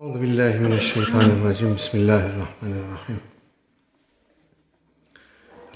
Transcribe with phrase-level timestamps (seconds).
[0.00, 1.76] Euzu billahi mineşşeytanirracim.
[1.76, 3.20] Bismillahirrahmanirrahim.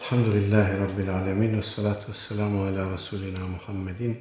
[0.00, 4.20] Elhamdülillahi rabbil alamin ve salatu vesselamu ala resulina Muhammedin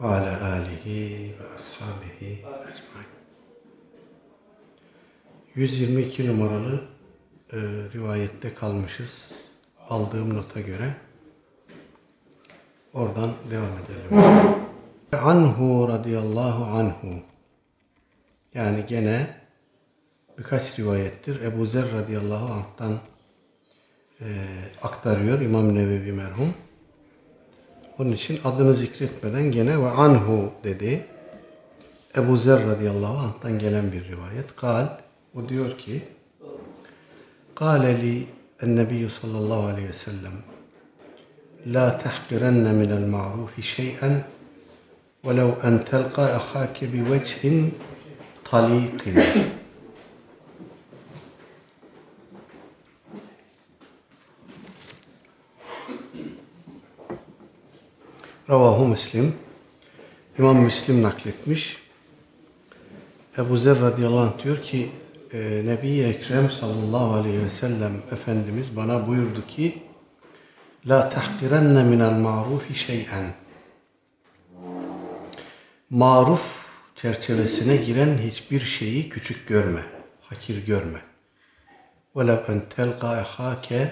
[0.00, 3.06] ve ala alihi ve ashabihi ecmaîn.
[5.54, 6.84] 122 numaralı
[7.52, 7.56] e,
[7.94, 9.32] rivayette kalmışız.
[9.88, 10.96] Aldığım nota göre
[12.92, 14.24] oradan devam edelim.
[15.12, 17.33] Anhu radıyallahu anhu
[18.53, 19.27] yani gene
[20.37, 21.41] birkaç rivayettir.
[21.41, 22.99] Ebu Zer radıyallahu anh'tan
[24.21, 24.27] e,
[24.81, 26.53] aktarıyor İmam Nevevi merhum.
[27.99, 31.05] Onun için adını zikretmeden gene ve anhu dedi.
[32.17, 34.55] Ebu Zer radıyallahu anh'tan gelen bir rivayet.
[34.55, 34.87] Kal,
[35.35, 36.03] o diyor ki
[37.55, 38.27] Kale li
[38.63, 40.35] النبي صلى الله عليه وسلم
[41.65, 44.23] لا تحقرن من المعروف شيئا
[45.23, 47.69] ولو أن تلقى أخاك بوجه
[48.54, 49.10] hali थे
[58.50, 59.34] Ravahu Müslim.
[60.38, 61.78] İmam Müslim nakletmiş.
[63.38, 64.90] Ebu Zer radıyallahu anh diyor ki
[65.32, 69.82] e, Nebi Ekrem sallallahu aleyhi ve sellem Efendimiz bana buyurdu ki
[70.86, 73.34] La tahkirenne minel marufi şey'en.
[75.90, 76.63] Maruf
[77.03, 79.83] çerçevesine giren hiçbir şeyi küçük görme,
[80.21, 80.99] hakir görme.
[82.15, 83.87] وَلَوْ اَنْ تَلْقَى اَخَاكَ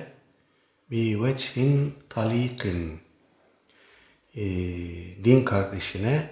[0.92, 1.56] بِوَجْهٍ
[2.10, 2.98] طَلِيقٍ
[4.38, 4.44] e,
[5.24, 6.30] din kardeşine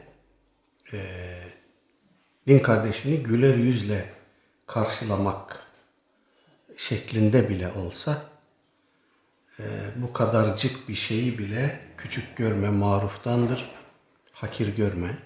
[0.93, 0.99] e,
[2.47, 4.13] din kardeşini güler yüzle
[4.67, 5.59] karşılamak
[6.77, 8.25] şeklinde bile olsa
[9.59, 9.63] e,
[9.95, 13.69] bu kadarcık bir şeyi bile küçük görme maruftandır,
[14.31, 15.17] hakir görme.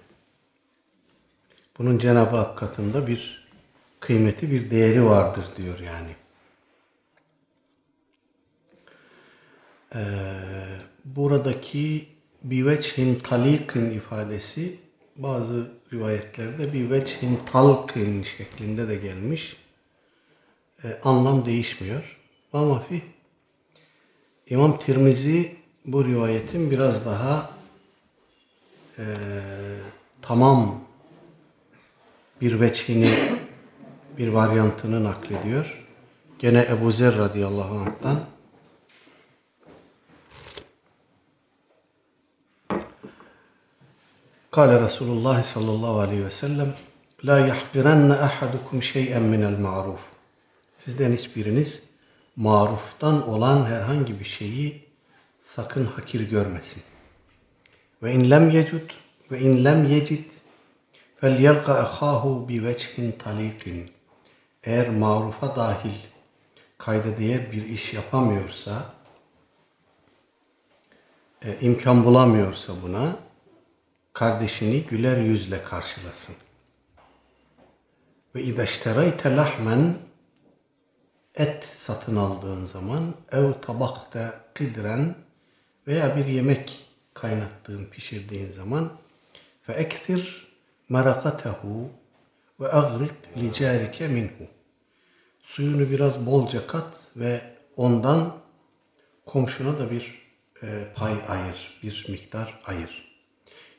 [1.78, 3.48] Bunun Cenab-ı Hak katında bir
[4.00, 6.16] kıymeti, bir değeri vardır diyor yani.
[9.94, 10.00] Ee,
[11.04, 12.08] buradaki
[12.42, 14.78] biveçhin talikin ifadesi
[15.16, 19.56] bazı rivayetlerde biveçhin talkin şeklinde de gelmiş.
[20.84, 22.18] Ee, anlam değişmiyor.
[22.52, 23.02] Ama fi
[24.50, 27.50] İmam Tirmizi bu rivayetin biraz daha
[28.98, 29.04] e,
[30.22, 30.83] tamam
[32.40, 33.14] bir veçhini,
[34.18, 35.84] bir varyantını naklediyor.
[36.38, 38.20] Gene Ebu Zer radıyallahu anh'tan
[44.50, 46.74] Kale Resulullah sallallahu aleyhi ve sellem
[47.24, 50.00] La yahqirenne ahadukum şey'en minel ma'ruf
[50.78, 51.82] Sizden hiçbiriniz
[52.36, 54.84] maruftan olan herhangi bir şeyi
[55.40, 56.82] sakın hakir görmesin.
[58.02, 58.90] Ve in lem yecud
[59.30, 60.24] ve in lem yecid
[61.23, 63.87] فَلْيَلْقَ اَخَاهُ بِوَجْهٍ طَلِيقٍ
[64.63, 65.97] Eğer marufa dahil
[66.77, 68.93] kayda değer bir iş yapamıyorsa,
[71.45, 73.17] e, imkan bulamıyorsa buna,
[74.13, 76.35] kardeşini güler yüzle karşılasın.
[78.35, 79.97] Ve اِذَا lahmen
[81.35, 85.15] et satın aldığın zaman ev tabakta kidren
[85.87, 88.91] veya bir yemek kaynattığın, pişirdiğin zaman
[89.61, 90.49] fe ektir
[90.88, 91.90] merakatehu
[92.60, 94.46] ve agrik li minhu.
[95.42, 97.40] Suyunu biraz bolca kat ve
[97.76, 98.36] ondan
[99.26, 100.24] komşuna da bir
[100.62, 103.14] e, pay ayır, bir miktar ayır.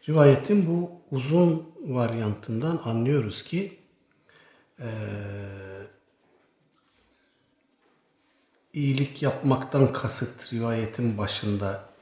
[0.10, 3.80] Rivayetin bu uzun varyantından anlıyoruz ki
[4.80, 4.90] e,
[8.74, 11.95] iyilik yapmaktan kasıt rivayetin başında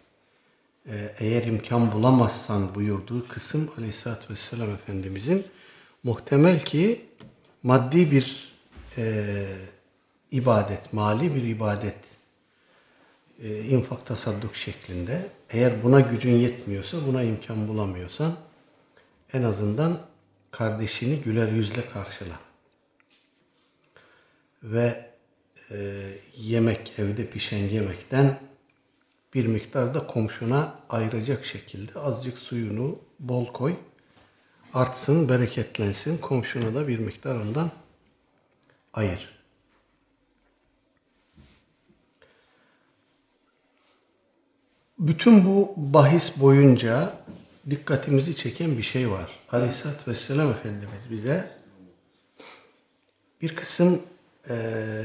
[1.20, 5.46] eğer imkan bulamazsan buyurduğu kısım Aleyhisselatü Vesselam Efendimizin
[6.04, 7.06] muhtemel ki
[7.64, 8.54] maddi bir
[8.98, 9.46] e,
[10.32, 11.97] ibadet, mali bir ibadet
[13.44, 18.34] e, infak tasadduk şeklinde eğer buna gücün yetmiyorsa, buna imkan bulamıyorsan
[19.34, 20.00] en azından
[20.52, 22.40] kardeşini güler yüzle karşıla.
[24.64, 25.06] Ve
[25.72, 25.78] e,
[26.38, 28.40] yemek, evde pişen yemekten
[29.34, 33.76] bir miktar da komşuna ayıracak şekilde azıcık suyunu bol koy.
[34.74, 36.18] Artsın, bereketlensin.
[36.18, 37.72] Komşuna da bir miktar ondan
[38.94, 39.34] ayır.
[45.00, 47.18] Bütün bu bahis boyunca
[47.70, 49.40] dikkatimizi çeken bir şey var.
[49.52, 51.50] Aleyhisselatü Vesselam Efendimiz bize
[53.41, 54.02] bir kısım
[54.50, 54.56] e,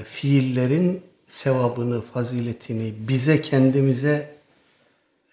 [0.04, 4.34] fiillerin sevabını, faziletini, bize kendimize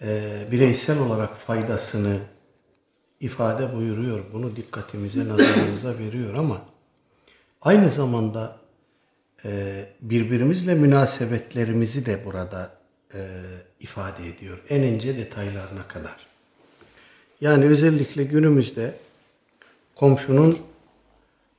[0.02, 2.18] e, bireysel olarak faydasını
[3.20, 4.24] ifade buyuruyor.
[4.34, 6.62] Bunu dikkatimize, nazarımıza veriyor ama
[7.66, 8.58] Aynı zamanda
[9.46, 12.72] e, birbirimizle münasebetlerimizi de burada
[13.14, 13.20] e,
[13.80, 14.58] ifade ediyor.
[14.70, 16.28] En ince detaylarına kadar.
[17.42, 18.98] Yani özellikle günümüzde
[19.96, 20.58] komşunun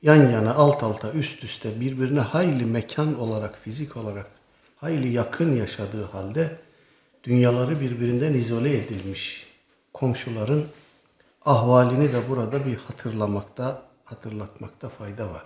[0.01, 4.27] yan yana, alt alta, üst üste birbirine hayli mekan olarak, fizik olarak
[4.75, 6.55] hayli yakın yaşadığı halde
[7.23, 9.47] dünyaları birbirinden izole edilmiş
[9.93, 10.65] komşuların
[11.45, 15.43] ahvalini de burada bir hatırlamakta, hatırlatmakta fayda var.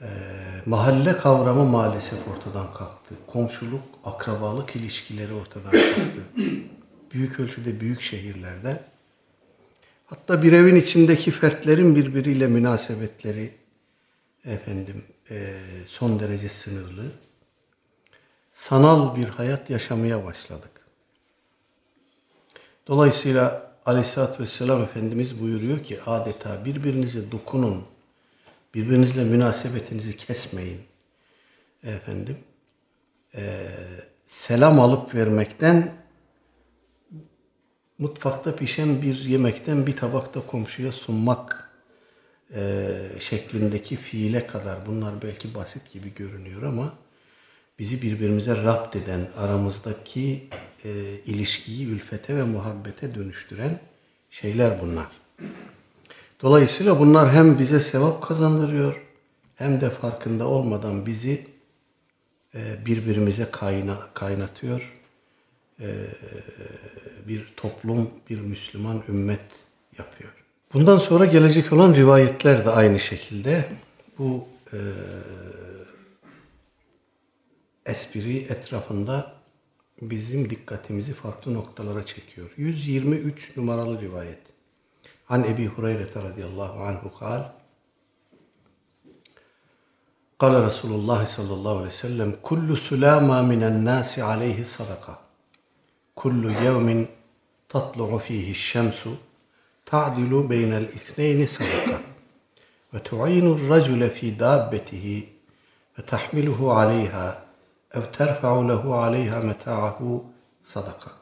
[0.00, 0.06] Ee,
[0.66, 3.14] mahalle kavramı maalesef ortadan kalktı.
[3.26, 6.20] Komşuluk, akrabalık ilişkileri ortadan kalktı.
[7.12, 8.82] büyük ölçüde büyük şehirlerde
[10.06, 13.54] hatta bir evin içindeki fertlerin birbiriyle münasebetleri
[14.44, 15.52] efendim e,
[15.86, 17.02] son derece sınırlı.
[18.52, 20.70] Sanal bir hayat yaşamaya başladık.
[22.86, 27.84] Dolayısıyla Aleyhisselatü Vesselam Efendimiz buyuruyor ki adeta birbirinize dokunun,
[28.74, 30.80] birbirinizle münasebetinizi kesmeyin.
[31.84, 32.38] Efendim,
[33.34, 33.68] e,
[34.26, 35.92] selam alıp vermekten
[37.98, 41.70] mutfakta pişen bir yemekten bir tabakta komşuya sunmak
[42.54, 42.86] e,
[43.20, 46.92] şeklindeki fiile kadar bunlar belki basit gibi görünüyor ama
[47.78, 50.48] bizi birbirimize rapt eden, aramızdaki
[50.84, 50.90] e,
[51.26, 53.80] ilişkiyi ülfete ve muhabbete dönüştüren
[54.30, 55.06] şeyler bunlar.
[56.42, 59.02] Dolayısıyla bunlar hem bize sevap kazandırıyor
[59.54, 61.46] hem de farkında olmadan bizi
[62.54, 64.92] e, birbirimize kayna, kaynatıyor.
[65.79, 66.07] E,
[67.27, 69.41] bir toplum, bir Müslüman ümmet
[69.97, 70.31] yapıyor.
[70.73, 73.65] Bundan sonra gelecek olan rivayetler de aynı şekilde
[74.17, 74.77] bu e,
[77.85, 79.33] espri etrafında
[80.01, 82.49] bizim dikkatimizi farklı noktalara çekiyor.
[82.57, 84.39] 123 numaralı rivayet.
[85.29, 87.43] An Ebi Hureyre radıyallahu anhu kal
[90.41, 95.24] قال رسول الله صلى الله عليه وسلم كل سلامة من الناس عليه صدقة
[96.16, 97.06] كل يوم
[97.68, 99.08] تطلع فيه الشمس
[99.86, 102.00] تعدل بين الاثنين صدقة
[102.94, 105.28] وتعين الرجل في دابته
[105.96, 107.44] فتحمله عليها
[107.96, 110.30] أو ترفع له عليها متاعه
[110.62, 111.12] صدقة.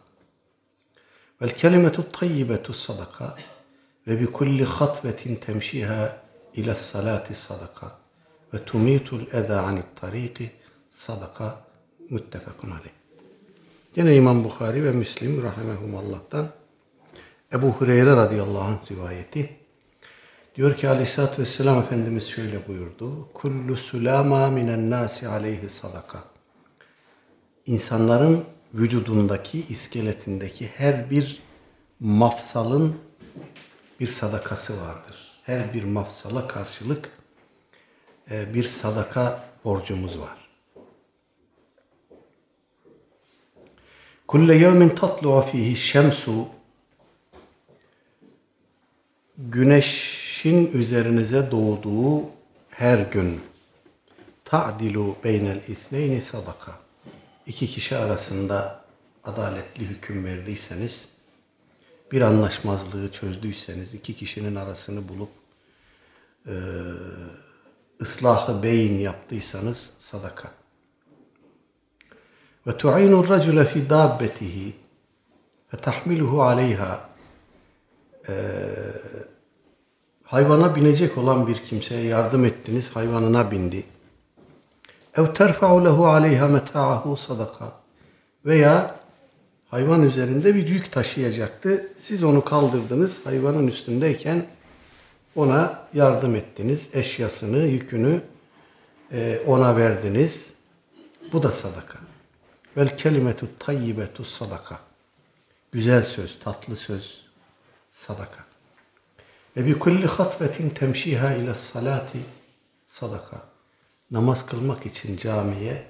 [1.41, 3.37] والكلمة الطيبة الصدقة
[4.09, 6.23] وبكل خطوة تمشيها
[6.59, 7.99] إلى الصلاة صدقة
[8.55, 10.49] وتميت الأذى عن الطريق
[10.91, 11.61] صدقة
[12.11, 13.04] متفق عليه.
[13.97, 16.49] Yine İmam Bukhari ve Müslim rahimehullah'tan
[17.53, 19.57] Ebu Hureyre radıyallahu anh rivayeti
[20.57, 23.33] diyor ki aleyhissalatü vesselam Efendimiz şöyle buyurdu.
[23.35, 26.25] Kullu sulama minen nasi aleyhi sadaka.
[27.67, 28.45] İnsanların
[28.75, 31.43] vücudundaki, iskeletindeki her bir
[32.01, 32.97] mafsalın
[34.01, 35.41] bir sadakası vardır.
[35.43, 37.11] Her bir mafsala karşılık
[38.31, 40.44] e, bir sadaka borcumuz var.
[44.35, 46.49] Kulle yevmin tatlu'u fihi şemsu
[49.39, 52.23] Güneşin üzerinize doğduğu
[52.69, 53.41] her gün
[54.45, 56.73] ta'dilu beynel ithneyni sadaka.
[57.47, 58.85] İki kişi arasında
[59.25, 61.09] adaletli hüküm verdiyseniz,
[62.13, 65.31] bir anlaşmazlığı çözdüyseniz, iki kişinin arasını bulup
[66.47, 66.55] e,
[68.01, 70.64] ıslahı beyin yaptıysanız sadaka.
[72.67, 74.75] Racule fi dabbetihi
[75.75, 77.09] ve tahmiluhu aleyha
[80.23, 83.85] hayvana binecek olan bir kimseye yardım ettiniz, hayvanına bindi.
[85.17, 87.73] Ev terfa'u lehu aleyha meta'ahu sadaka.
[88.47, 88.95] Veya
[89.69, 91.89] hayvan üzerinde bir yük taşıyacaktı.
[91.97, 94.47] Siz onu kaldırdınız, hayvanın üstündeyken
[95.37, 96.91] ona yardım ettiniz.
[96.93, 98.21] Eşyasını, yükünü
[99.47, 100.53] ona verdiniz.
[101.33, 101.99] Bu da sadaka.
[102.77, 104.81] Vel kelimetu tayyibetu sadaka.
[105.73, 107.25] Güzel söz, tatlı söz,
[107.91, 108.45] sadaka.
[109.57, 112.19] Ve bi kulli hatvetin temşiha ile salati
[112.87, 113.43] sadaka.
[114.11, 115.87] Namaz kılmak için camiye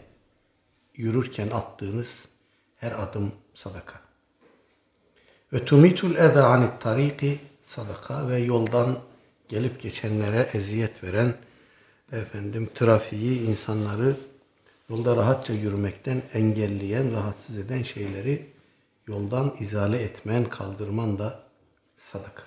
[0.95, 2.29] yürürken attığınız
[2.76, 4.00] her adım sadaka.
[5.53, 8.99] Ve tumitul eza anit tariki sadaka ve yoldan
[9.49, 11.35] gelip geçenlere eziyet veren
[12.12, 14.17] efendim trafiği, insanları
[14.88, 18.47] yolda rahatça yürümekten engelleyen, rahatsız eden şeyleri
[19.07, 21.43] yoldan izale etmen, kaldırman da
[21.97, 22.43] sadaka.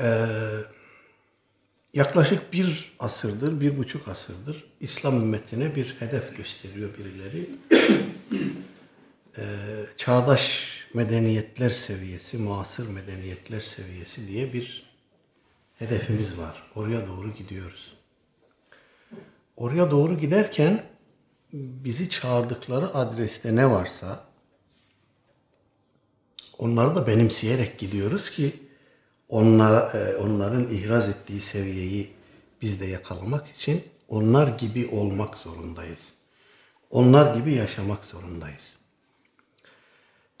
[0.00, 0.36] Ee,
[1.94, 7.50] yaklaşık bir asırdır, bir buçuk asırdır İslam ümmetine bir hedef gösteriyor birileri.
[9.38, 9.44] E,
[9.96, 14.86] çağdaş medeniyetler seviyesi, muasır medeniyetler seviyesi diye bir
[15.78, 16.62] hedefimiz var.
[16.74, 17.96] Oraya doğru gidiyoruz.
[19.56, 20.82] Oraya doğru giderken
[21.52, 24.24] bizi çağırdıkları adreste ne varsa
[26.58, 28.52] onları da benimseyerek gidiyoruz ki
[29.28, 32.12] onlar, e, onların ihraz ettiği seviyeyi
[32.62, 36.12] biz de yakalamak için onlar gibi olmak zorundayız.
[36.90, 38.75] Onlar gibi yaşamak zorundayız.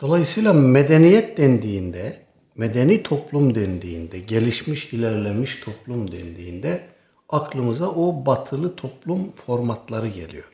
[0.00, 2.16] Dolayısıyla medeniyet dendiğinde,
[2.54, 6.80] medeni toplum dendiğinde, gelişmiş, ilerlemiş toplum dendiğinde
[7.28, 10.44] aklımıza o batılı toplum formatları geliyor.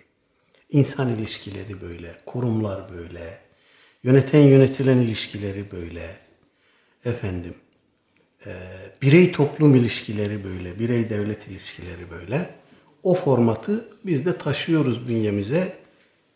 [0.70, 3.38] İnsan ilişkileri böyle, kurumlar böyle,
[4.02, 6.16] yöneten yönetilen ilişkileri böyle,
[7.04, 7.54] efendim,
[8.46, 8.50] e,
[9.02, 12.50] birey toplum ilişkileri böyle, birey devlet ilişkileri böyle.
[13.02, 15.76] O formatı biz de taşıyoruz bünyemize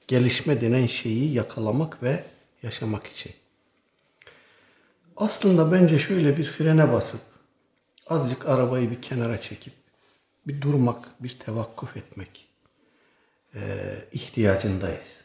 [0.08, 2.22] gelişme denen şeyi yakalamak ve
[2.66, 3.32] yaşamak için.
[5.16, 7.20] Aslında bence şöyle bir frene basıp
[8.06, 9.72] azıcık arabayı bir kenara çekip
[10.46, 12.48] bir durmak, bir tevakkuf etmek
[13.54, 13.60] e,
[14.12, 15.20] ihtiyacındayız.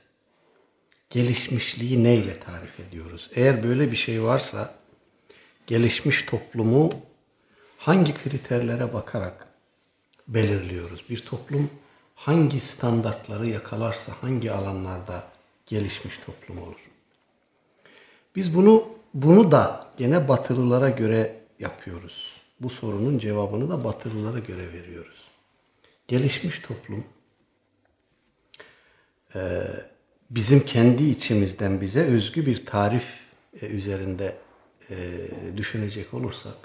[1.10, 3.30] Gelişmişliği neyle tarif ediyoruz?
[3.36, 4.76] Eğer böyle bir şey varsa
[5.68, 6.92] gelişmiş toplumu
[7.78, 9.48] hangi kriterlere bakarak
[10.28, 11.10] belirliyoruz?
[11.10, 11.70] Bir toplum
[12.16, 15.28] hangi standartları yakalarsa hangi alanlarda
[15.66, 16.91] gelişmiş toplum olur?
[18.36, 22.36] Biz bunu bunu da gene batılılara göre yapıyoruz.
[22.60, 25.28] Bu sorunun cevabını da batılılara göre veriyoruz.
[26.08, 27.04] Gelişmiş toplum
[29.36, 29.64] e,
[30.30, 33.20] bizim kendi içimizden bize özgü bir tarif
[33.62, 34.38] e, üzerinde
[34.90, 34.96] e,
[35.58, 36.56] düşünecek olursak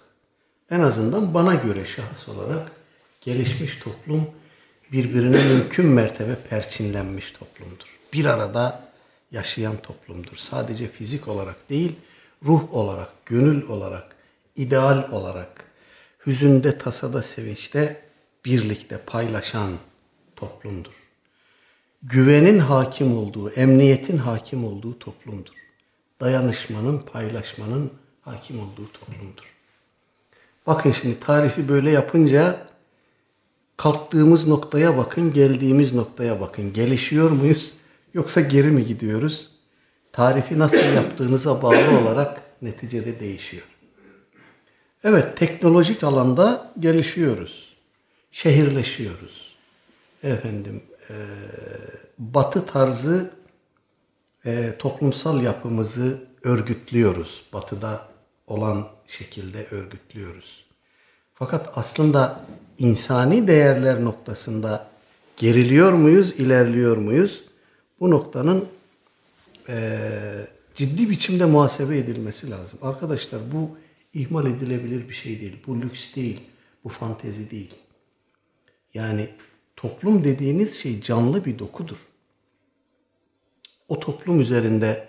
[0.71, 2.71] en azından bana göre şahıs olarak
[3.21, 4.27] gelişmiş toplum
[4.93, 7.99] birbirine mümkün mertebe perçinlenmiş toplumdur.
[8.13, 8.86] Bir arada
[9.37, 10.37] yaşayan toplumdur.
[10.37, 11.97] Sadece fizik olarak değil,
[12.45, 14.17] ruh olarak, gönül olarak,
[14.57, 15.65] ideal olarak,
[16.27, 18.03] hüzünde, tasada, sevinçte
[18.45, 19.71] birlikte paylaşan
[20.37, 20.93] toplumdur.
[22.03, 25.55] Güvenin hakim olduğu, emniyetin hakim olduğu toplumdur.
[26.21, 27.91] Dayanışmanın, paylaşmanın
[28.21, 29.57] hakim olduğu toplumdur.
[30.67, 32.67] Bakın şimdi tarifi böyle yapınca
[33.77, 36.73] kalktığımız noktaya bakın, geldiğimiz noktaya bakın.
[36.73, 37.75] Gelişiyor muyuz
[38.17, 39.51] yoksa geri mi gidiyoruz?
[40.13, 43.63] Tarifi nasıl yaptığınıza bağlı olarak neticede değişiyor.
[45.05, 47.77] Evet, teknolojik alanda gelişiyoruz.
[48.31, 49.57] Şehirleşiyoruz.
[50.23, 51.15] Efendim, e,
[52.19, 53.31] batı tarzı
[54.47, 57.45] e, toplumsal yapımızı örgütlüyoruz.
[57.53, 58.09] Batıda
[58.47, 60.65] olan şekilde örgütlüyoruz.
[61.35, 62.45] Fakat aslında
[62.79, 64.89] insani değerler noktasında
[65.37, 67.45] geriliyor muyuz, ilerliyor muyuz?
[68.01, 68.69] Bu noktanın
[69.69, 69.99] e,
[70.75, 72.79] ciddi biçimde muhasebe edilmesi lazım.
[72.83, 73.71] Arkadaşlar bu
[74.15, 75.57] ihmal edilebilir bir şey değil.
[75.67, 76.41] Bu lüks değil,
[76.85, 77.75] bu fantezi değil.
[78.95, 79.29] Yani
[79.77, 82.07] toplum dediğiniz şey canlı bir dokudur.
[83.89, 85.09] O toplum üzerinde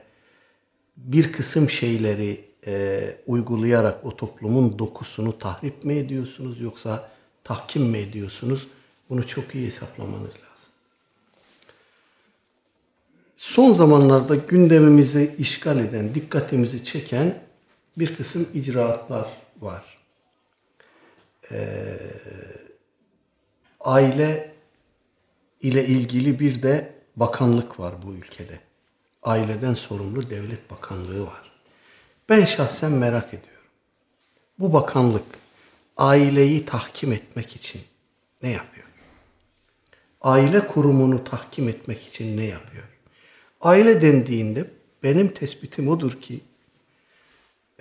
[0.97, 7.11] bir kısım şeyleri e, uygulayarak o toplumun dokusunu tahrip mi ediyorsunuz yoksa
[7.43, 8.67] tahkim mi ediyorsunuz?
[9.09, 10.46] Bunu çok iyi hesaplamanız lazım.
[13.37, 17.39] Son zamanlarda gündemimizi işgal eden, dikkatimizi çeken
[17.97, 19.27] bir kısım icraatlar
[19.61, 19.97] var.
[21.51, 21.97] Ee,
[23.79, 24.51] aile
[25.61, 28.59] ile ilgili bir de bakanlık var bu ülkede.
[29.23, 31.51] Aileden sorumlu devlet bakanlığı var.
[32.29, 33.67] Ben şahsen merak ediyorum.
[34.59, 35.25] Bu bakanlık
[35.97, 37.81] aileyi tahkim etmek için
[38.43, 38.87] ne yapıyor?
[40.21, 42.96] Aile kurumunu tahkim etmek için ne yapıyor?
[43.61, 44.71] Aile dendiğinde
[45.03, 46.41] benim tespitim odur ki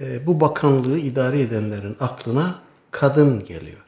[0.00, 3.84] e, bu bakanlığı idare edenlerin aklına kadın geliyor.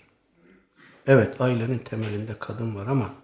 [1.07, 3.15] Evet ailenin temelinde kadın var ama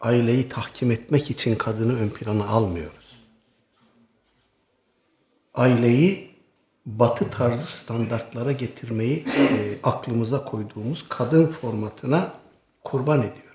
[0.00, 3.18] aileyi tahkim etmek için kadını ön plana almıyoruz.
[5.54, 6.30] Aileyi
[6.86, 12.34] batı tarzı standartlara getirmeyi e, aklımıza koyduğumuz kadın formatına
[12.84, 13.51] kurban ediyoruz.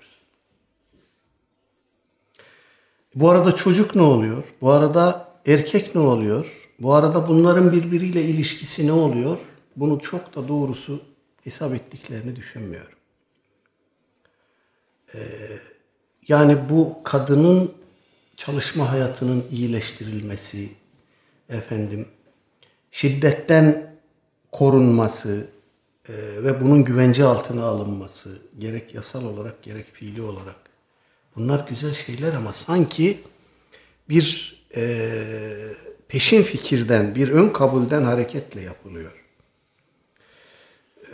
[3.18, 4.44] Bu arada çocuk ne oluyor?
[4.60, 6.68] Bu arada erkek ne oluyor?
[6.80, 9.38] Bu arada bunların birbiriyle ilişkisi ne oluyor?
[9.76, 11.02] Bunu çok da doğrusu
[11.44, 12.98] hesap ettiklerini düşünmüyorum.
[15.14, 15.18] Ee,
[16.28, 17.72] yani bu kadının
[18.36, 20.72] çalışma hayatının iyileştirilmesi,
[21.48, 22.08] efendim
[22.90, 23.96] şiddetten
[24.52, 25.48] korunması
[26.08, 30.67] e, ve bunun güvence altına alınması gerek yasal olarak gerek fiili olarak
[31.36, 33.18] bunlar güzel şeyler ama sanki
[34.08, 35.14] bir e,
[36.08, 39.12] peşin fikirden, bir ön kabulden hareketle yapılıyor.
[41.02, 41.12] E,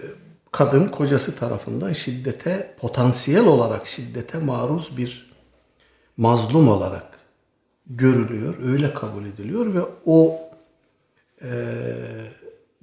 [0.52, 5.30] kadın kocası tarafından şiddete, potansiyel olarak şiddete maruz bir
[6.16, 7.18] mazlum olarak
[7.86, 10.40] görülüyor, öyle kabul ediliyor ve o
[11.42, 11.50] e,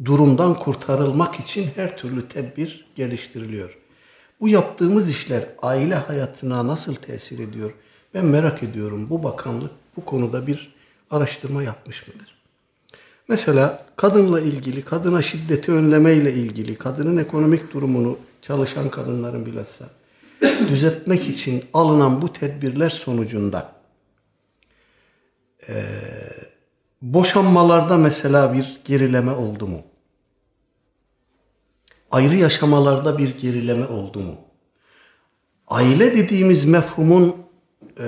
[0.05, 3.77] durumdan kurtarılmak için her türlü tedbir geliştiriliyor.
[4.41, 7.71] Bu yaptığımız işler aile hayatına nasıl tesir ediyor?
[8.13, 10.75] Ben merak ediyorum bu bakanlık bu konuda bir
[11.11, 12.41] araştırma yapmış mıdır?
[13.27, 19.89] Mesela kadınla ilgili, kadına şiddeti önleme ile ilgili, kadının ekonomik durumunu çalışan kadınların bilhassa
[20.69, 23.71] düzeltmek için alınan bu tedbirler sonucunda
[25.69, 25.73] e,
[27.01, 29.90] boşanmalarda mesela bir gerileme oldu mu?
[32.11, 34.35] Ayrı yaşamalarda bir gerileme oldu mu?
[35.67, 37.35] Aile dediğimiz mefhumun
[37.99, 38.07] e,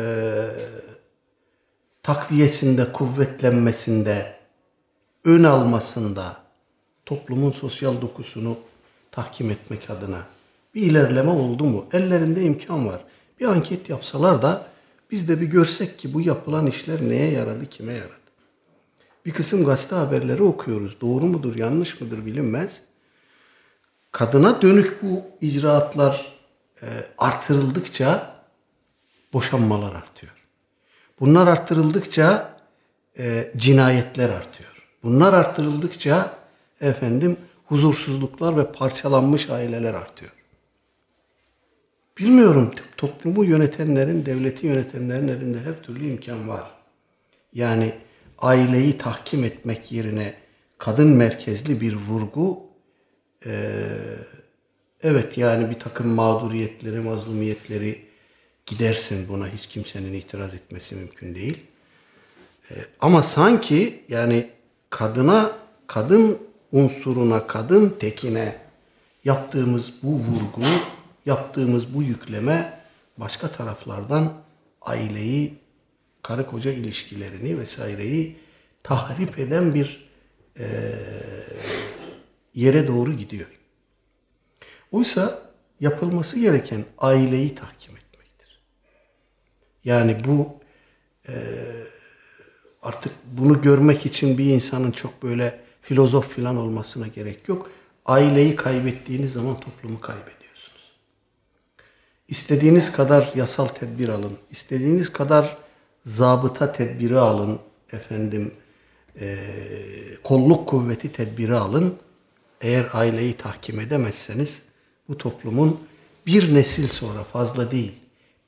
[2.04, 4.36] takviyesinde, kuvvetlenmesinde,
[5.26, 6.38] ön almasında,
[7.06, 8.58] toplumun sosyal dokusunu
[9.12, 10.24] tahkim etmek adına
[10.76, 11.86] bir ilerleme oldu mu?
[11.94, 13.06] Ellerinde imkan var.
[13.40, 14.68] Bir anket yapsalar da
[15.12, 18.14] biz de bir görsek ki bu yapılan işler neye yaradı, kime yaradı?
[19.26, 21.02] Bir kısım gazete haberleri okuyoruz.
[21.02, 22.82] Doğru mudur, yanlış mıdır bilinmez.
[24.14, 26.34] Kadına dönük bu icraatlar
[26.82, 28.36] e, artırıldıkça
[29.34, 30.34] boşanmalar artıyor.
[31.20, 32.58] Bunlar arttırıldıkça
[33.18, 34.88] e, cinayetler artıyor.
[35.04, 36.38] Bunlar arttırıldıkça
[36.82, 40.32] efendim huzursuzluklar ve parçalanmış aileler artıyor.
[42.18, 46.72] Bilmiyorum toplumu yönetenlerin, devleti yönetenlerin elinde her türlü imkan var.
[47.54, 47.96] Yani
[48.40, 50.34] aileyi tahkim etmek yerine
[50.78, 52.73] kadın merkezli bir vurgu
[53.46, 53.74] e,
[55.04, 58.06] evet yani bir takım mağduriyetleri, mazlumiyetleri
[58.66, 61.64] gidersin buna hiç kimsenin itiraz etmesi mümkün değil.
[62.72, 64.50] E, ama sanki yani
[64.90, 65.52] kadına,
[65.88, 66.38] kadın
[66.72, 68.58] unsuruna, kadın tekine
[69.24, 70.62] yaptığımız bu vurgu,
[71.26, 72.80] yaptığımız bu yükleme
[73.18, 74.34] başka taraflardan
[74.82, 75.54] aileyi,
[76.22, 78.36] karı koca ilişkilerini vesaireyi
[78.84, 80.10] tahrip eden bir
[80.60, 80.66] e,
[82.56, 83.48] yere doğru gidiyor.
[84.92, 85.42] Oysa
[85.80, 88.62] yapılması gereken aileyi tahkim etmektir.
[89.84, 90.50] Yani bu
[91.28, 91.34] e,
[92.82, 97.72] artık bunu görmek için bir insanın çok böyle filozof falan olmasına gerek yok.
[98.06, 100.92] Aileyi kaybettiğiniz zaman toplumu kaybediyorsunuz.
[102.28, 105.58] İstediğiniz kadar yasal tedbir alın, istediğiniz kadar
[106.06, 107.60] zabıta tedbiri alın,
[107.92, 108.54] efendim
[109.20, 109.38] e,
[110.24, 111.98] kolluk kuvveti tedbiri alın.
[112.64, 114.62] Eğer aileyi tahkim edemezseniz
[115.08, 115.80] bu toplumun
[116.26, 117.92] bir nesil sonra fazla değil,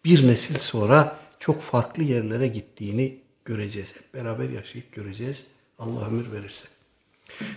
[0.06, 3.96] bir nesil sonra çok farklı yerlere gittiğini göreceğiz.
[3.96, 5.44] Hep beraber yaşayıp göreceğiz.
[5.80, 6.66] Allah ömür verirse.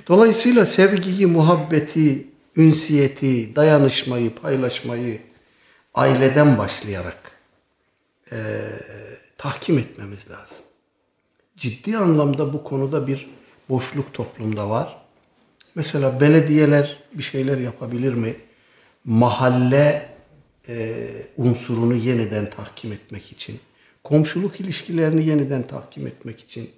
[0.09, 5.21] Dolayısıyla sevgiyi, muhabbeti, ünsiyeti, dayanışmayı, paylaşmayı
[5.95, 7.33] aileden başlayarak
[8.33, 8.37] e,
[9.39, 10.59] tahkim etmemiz lazım.
[11.57, 13.31] Ciddi anlamda bu konuda bir
[13.69, 15.08] boşluk toplumda var.
[15.75, 18.37] Mesela belediyeler bir şeyler yapabilir mi?
[19.05, 20.09] Mahalle
[20.69, 23.61] e, unsurunu yeniden tahkim etmek için
[24.09, 26.71] komşuluk ilişkilerini yeniden tahkim etmek için,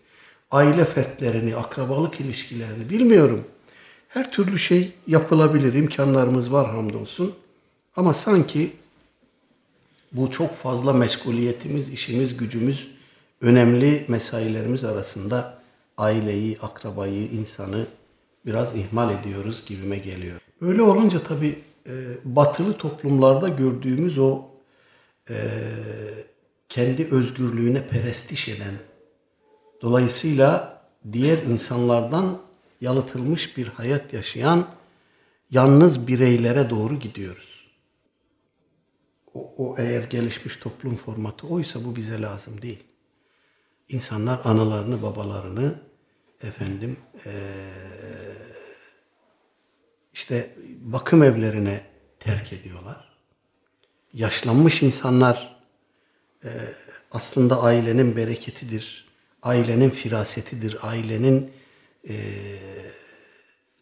[0.51, 3.45] aile fertlerini, akrabalık ilişkilerini bilmiyorum.
[4.09, 7.35] Her türlü şey yapılabilir, imkanlarımız var hamdolsun.
[7.97, 8.73] Ama sanki
[10.13, 12.91] bu çok fazla meşguliyetimiz, işimiz, gücümüz,
[13.41, 15.59] önemli mesailerimiz arasında
[15.99, 17.87] aileyi, akrabayı, insanı
[18.47, 20.41] biraz ihmal ediyoruz gibime geliyor.
[20.61, 21.93] Böyle olunca tabii e,
[22.25, 24.45] batılı toplumlarda gördüğümüz o
[25.31, 25.37] e,
[26.69, 28.75] kendi özgürlüğüne perestiş eden,
[29.83, 30.81] dolayısıyla
[31.13, 32.39] diğer insanlardan
[32.81, 34.67] yalıtılmış bir hayat yaşayan
[35.51, 37.61] yalnız bireylere doğru gidiyoruz.
[39.35, 42.85] O, o eğer gelişmiş toplum formatı oysa bu bize lazım değil.
[43.89, 45.90] İnsanlar analarını, babalarını
[46.43, 47.31] efendim ee,
[50.13, 51.87] işte bakım evlerine
[52.19, 53.09] terk ediyorlar.
[54.13, 55.61] Yaşlanmış insanlar
[56.45, 56.49] e,
[57.13, 59.09] aslında ailenin bereketidir,
[59.43, 61.53] ailenin firasetidir, ailenin
[62.09, 62.15] e,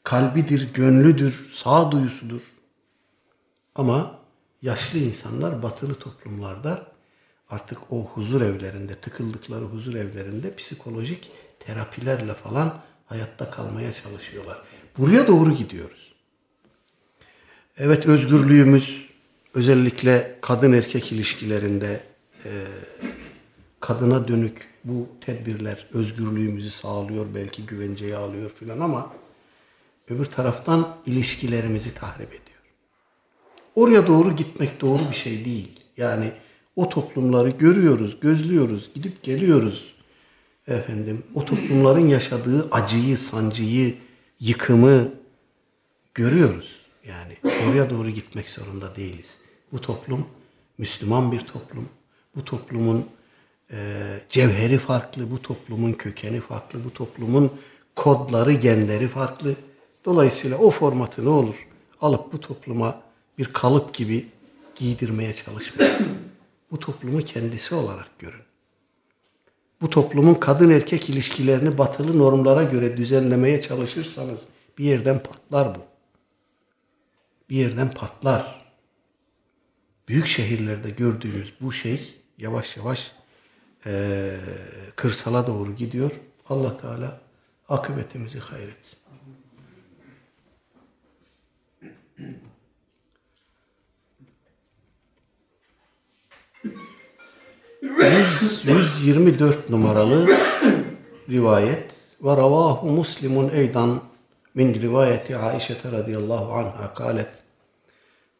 [0.02, 2.42] kalbidir, gönlüdür, sağduyusudur.
[3.74, 4.18] Ama
[4.62, 6.92] yaşlı insanlar batılı toplumlarda
[7.50, 11.30] artık o huzur evlerinde, tıkıldıkları huzur evlerinde psikolojik
[11.60, 14.62] terapilerle falan hayatta kalmaya çalışıyorlar.
[14.98, 16.12] Buraya doğru gidiyoruz.
[17.78, 19.08] Evet özgürlüğümüz
[19.54, 22.00] özellikle kadın erkek ilişkilerinde
[22.44, 22.50] e,
[23.80, 29.12] kadına dönük bu tedbirler özgürlüğümüzü sağlıyor, belki güvenceyi alıyor filan ama
[30.08, 32.58] öbür taraftan ilişkilerimizi tahrip ediyor.
[33.74, 35.80] Oraya doğru gitmek doğru bir şey değil.
[35.96, 36.32] Yani
[36.78, 39.94] o toplumları görüyoruz, gözlüyoruz, gidip geliyoruz.
[40.68, 43.94] Efendim, o toplumların yaşadığı acıyı, sancıyı,
[44.40, 45.08] yıkımı
[46.14, 46.76] görüyoruz.
[47.06, 49.38] Yani oraya doğru gitmek zorunda değiliz.
[49.72, 50.26] Bu toplum
[50.78, 51.88] Müslüman bir toplum.
[52.36, 53.04] Bu toplumun
[53.72, 53.76] e,
[54.28, 57.50] cevheri farklı, bu toplumun kökeni farklı, bu toplumun
[57.96, 59.54] kodları, genleri farklı.
[60.04, 61.66] Dolayısıyla o formatı ne olur
[62.00, 63.02] alıp bu topluma
[63.38, 64.26] bir kalıp gibi
[64.76, 66.27] giydirmeye çalışmayın.
[66.70, 68.42] Bu toplumu kendisi olarak görün.
[69.80, 74.46] Bu toplumun kadın erkek ilişkilerini batılı normlara göre düzenlemeye çalışırsanız
[74.78, 75.78] bir yerden patlar bu.
[77.50, 78.68] Bir yerden patlar.
[80.08, 83.12] Büyük şehirlerde gördüğümüz bu şey yavaş yavaş
[83.86, 84.36] e,
[84.96, 86.10] kırsala doğru gidiyor.
[86.48, 87.20] Allah Teala
[87.68, 88.98] akıbetimizi hayretsin.
[97.81, 100.29] 124 numaralı
[101.29, 101.91] rivayet
[102.21, 104.01] ve ravahu muslimun eydan
[104.55, 107.43] min rivayeti Aişe radıyallahu anha kalet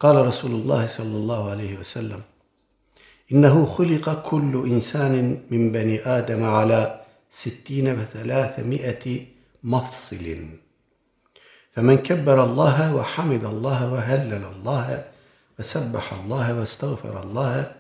[0.04, 2.22] قال رسول الله صلى الله عليه وسلم
[3.32, 5.14] إنه خلق كل إنسان
[5.52, 6.82] من بني آدم على
[7.42, 9.06] ستين وثلاثمائة
[9.64, 10.26] مفصل
[11.74, 14.88] فمن كبر الله وحمد الله وهلل الله
[15.60, 17.72] وسبح الله واستغفر الله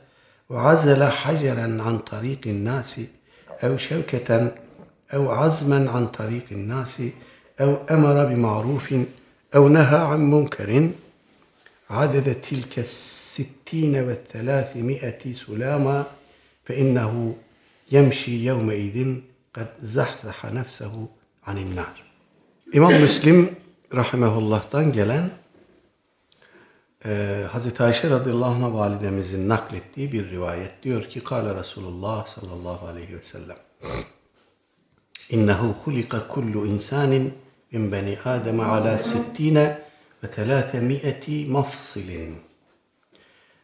[0.50, 3.00] وعزل حجرا عن طريق الناس
[3.64, 4.52] أو شوكة
[5.14, 7.02] أو عزما عن طريق الناس
[7.60, 8.94] أو أمر بمعروف
[9.54, 10.90] أو نهى عن منكر.
[11.90, 16.06] عدد تلك الستين والثلاثمائة سلاما
[16.64, 17.36] فإنه
[17.92, 19.16] يمشي يومئذ
[19.54, 21.08] قد زحزح نفسه
[21.46, 22.04] عن النار.
[22.72, 23.56] İmam Müslim
[23.94, 25.30] rahimehullah'tan gelen
[27.04, 30.82] e, Hazreti Ayşe radıyallahu anh validemizin naklettiği bir rivayet.
[30.82, 33.56] Diyor ki Kale Resulullah sallallahu aleyhi ve sellem
[35.30, 37.34] İnnehu hulika kullu insanin
[37.72, 39.82] min beni Adem ala sittine
[40.24, 42.40] ve telâtemi'eti mafsilin.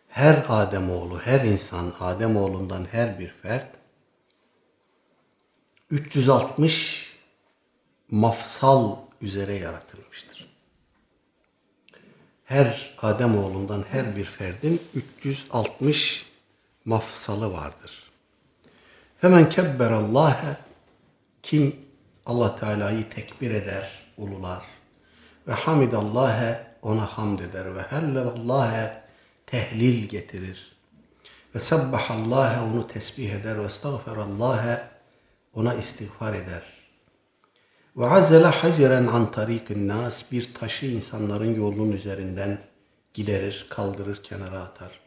[0.08, 3.66] Her Ademoğlu, her insan, Ademoğlundan her bir fert
[5.90, 7.12] 360
[8.10, 10.23] mafsal üzere yaratılmıştır
[12.44, 16.26] her Adem oğlundan her bir ferdin 360
[16.85, 18.02] mafsalı vardır.
[19.20, 20.57] Femen kebberallâhe
[21.42, 21.76] kim
[22.26, 24.64] Allah Teala'yı tekbir eder, ulular.
[25.48, 27.76] Ve hamidallâhe ona hamd eder.
[27.76, 29.02] Ve hellellâhe
[29.46, 30.76] tehlil getirir.
[31.54, 33.59] Ve sabbahallâhe onu tesbih eder.
[33.59, 34.83] Ve estağferallâhe
[35.54, 36.73] ona istiğfar eder
[37.96, 42.59] ve azele haceren an tarikin nas bir taşı insanların yolunun üzerinden
[43.14, 45.00] giderir, kaldırır, kenara atar.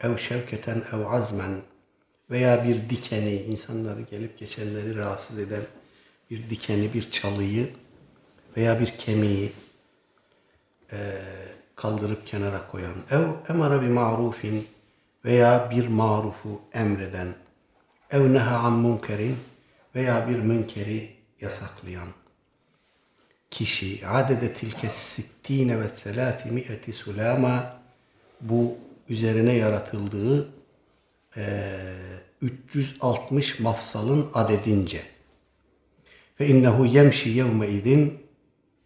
[0.00, 1.60] Ev şevketen ev azmen
[2.30, 5.62] veya bir dikeni insanları gelip geçenleri rahatsız eden
[6.30, 7.68] bir dikeni, bir çalıyı
[8.56, 9.52] veya bir kemiği
[10.92, 10.98] e,
[11.76, 12.94] kaldırıp kenara koyan.
[13.10, 14.68] Ev emara bir marufin
[15.24, 17.28] veya bir marufu emreden.
[18.10, 19.36] Ev neha an munkerin
[19.94, 22.08] veya bir münkeri yasaklayan
[23.50, 24.06] kişi.
[24.06, 27.80] Adede tilke sittine ve selati mi'eti sulama
[28.40, 28.76] bu
[29.08, 30.48] üzerine yaratıldığı
[31.36, 31.70] e,
[32.42, 35.02] 360 mafsalın adedince.
[36.40, 38.18] Ve innehu yemşi yevme idin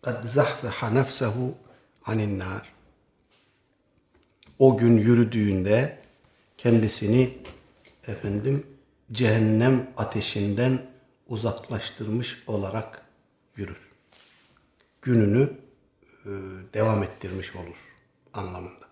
[0.02, 1.54] kad zahzaha nefsehu
[2.04, 2.72] anin nar
[4.58, 5.98] o gün yürüdüğünde
[6.58, 7.30] kendisini
[8.08, 8.66] efendim
[9.12, 10.91] cehennem ateşinden
[11.32, 13.02] uzaklaştırmış olarak
[13.56, 13.90] yürür
[15.02, 15.50] gününü
[16.24, 16.30] e,
[16.74, 17.76] devam ettirmiş olur
[18.34, 18.86] anlamında.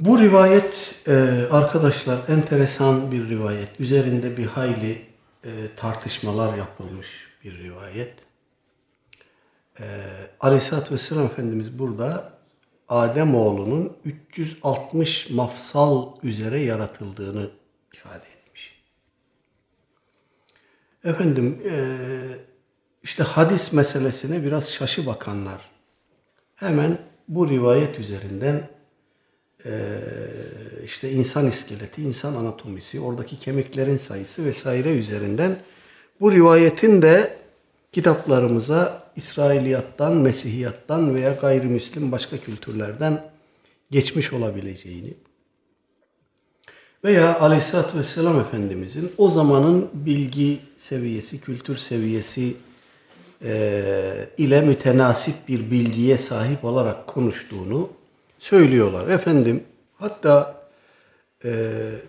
[0.00, 1.12] Bu rivayet e,
[1.50, 3.80] arkadaşlar enteresan bir rivayet.
[3.80, 5.06] Üzerinde bir hayli
[5.44, 7.08] e, tartışmalar yapılmış
[7.44, 8.14] bir rivayet.
[9.80, 9.84] E,
[10.40, 12.32] Aleyhisselatü Vesselam Efendimiz burada
[12.88, 17.50] Adem oğlunun 360 mafsal üzere yaratıldığını
[17.94, 18.35] ifade etmiş.
[21.06, 21.74] Efendim e,
[23.02, 25.60] işte hadis meselesine biraz şaşı bakanlar
[26.54, 28.68] hemen bu rivayet üzerinden
[30.84, 35.56] işte insan iskeleti, insan anatomisi, oradaki kemiklerin sayısı vesaire üzerinden
[36.20, 37.36] bu rivayetin de
[37.92, 43.30] kitaplarımıza İsrailiyattan, Mesihiyattan veya gayrimüslim başka kültürlerden
[43.90, 45.14] geçmiş olabileceğini
[47.04, 52.56] Veya Aleyhisselatü Vesselam Efendimizin o zamanın bilgi seviyesi, kültür seviyesi
[53.42, 57.90] e, ile mütenasip bir bilgiye sahip olarak konuştuğunu
[58.38, 59.08] söylüyorlar.
[59.08, 59.64] Efendim
[59.98, 60.62] hatta
[61.44, 61.50] e,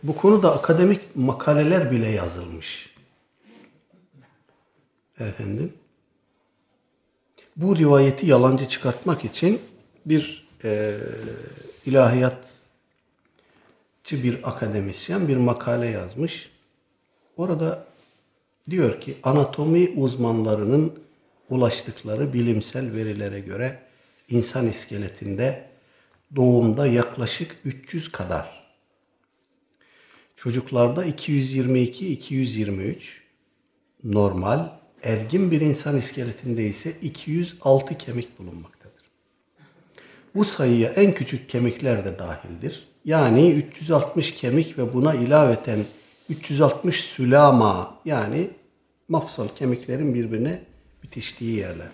[0.03, 2.95] bu konuda akademik makaleler bile yazılmış.
[5.19, 5.73] Efendim
[7.55, 9.61] bu rivayeti yalancı çıkartmak için
[10.05, 10.97] bir e,
[11.85, 12.53] ilahiyatçı
[14.11, 16.51] bir akademisyen bir makale yazmış.
[17.37, 17.87] Orada
[18.69, 20.93] diyor ki anatomi uzmanlarının
[21.49, 23.79] ulaştıkları bilimsel verilere göre
[24.29, 25.69] insan iskeletinde
[26.35, 28.57] doğumda yaklaşık 300 kadar.
[30.35, 32.95] Çocuklarda 222-223
[34.03, 34.69] normal,
[35.03, 39.03] ergin bir insan iskeletinde ise 206 kemik bulunmaktadır.
[40.35, 42.87] Bu sayıya en küçük kemikler de dahildir.
[43.05, 45.79] Yani 360 kemik ve buna ilaveten
[46.29, 48.49] 360 sülama yani
[49.07, 50.61] mafsal kemiklerin birbirine
[51.03, 51.87] bitiştiği yerler.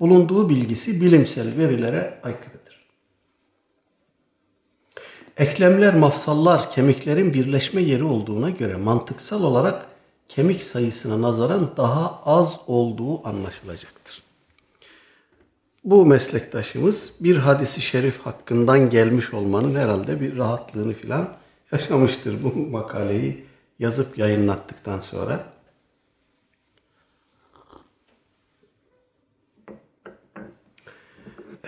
[0.00, 2.62] Bulunduğu bilgisi bilimsel verilere aykırıdır.
[5.36, 9.86] Eklemler, mafsallar kemiklerin birleşme yeri olduğuna göre mantıksal olarak
[10.28, 14.22] kemik sayısına nazaran daha az olduğu anlaşılacaktır.
[15.84, 21.28] Bu meslektaşımız bir hadisi şerif hakkından gelmiş olmanın herhalde bir rahatlığını filan
[21.72, 23.44] yaşamıştır bu makaleyi
[23.78, 25.52] yazıp yayınlattıktan sonra.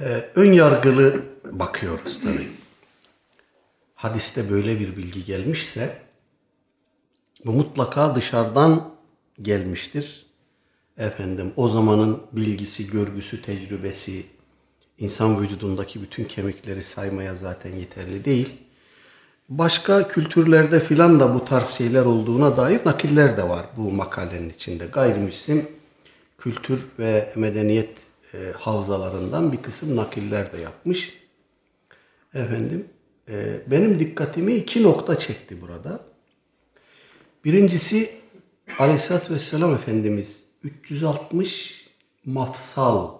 [0.00, 2.48] Ee, ön yargılı bakıyoruz tabii.
[3.94, 6.02] Hadiste böyle bir bilgi gelmişse
[7.44, 8.94] bu mutlaka dışarıdan
[9.42, 10.26] gelmiştir.
[10.98, 14.26] Efendim o zamanın bilgisi, görgüsü, tecrübesi
[14.98, 18.63] insan vücudundaki bütün kemikleri saymaya zaten yeterli değil.
[19.48, 24.86] Başka kültürlerde filan da bu tarz şeyler olduğuna dair nakiller de var bu makalenin içinde.
[24.86, 25.68] Gayrimüslim
[26.38, 31.18] kültür ve medeniyet e, havzalarından bir kısım nakiller de yapmış.
[32.34, 32.88] Efendim
[33.28, 36.00] e, benim dikkatimi iki nokta çekti burada.
[37.44, 38.10] Birincisi
[38.78, 41.88] Aleyhisselatü Vesselam Efendimiz 360
[42.24, 43.18] mafsal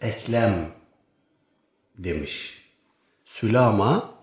[0.00, 0.68] eklem
[1.98, 2.62] demiş.
[3.24, 4.15] Sülama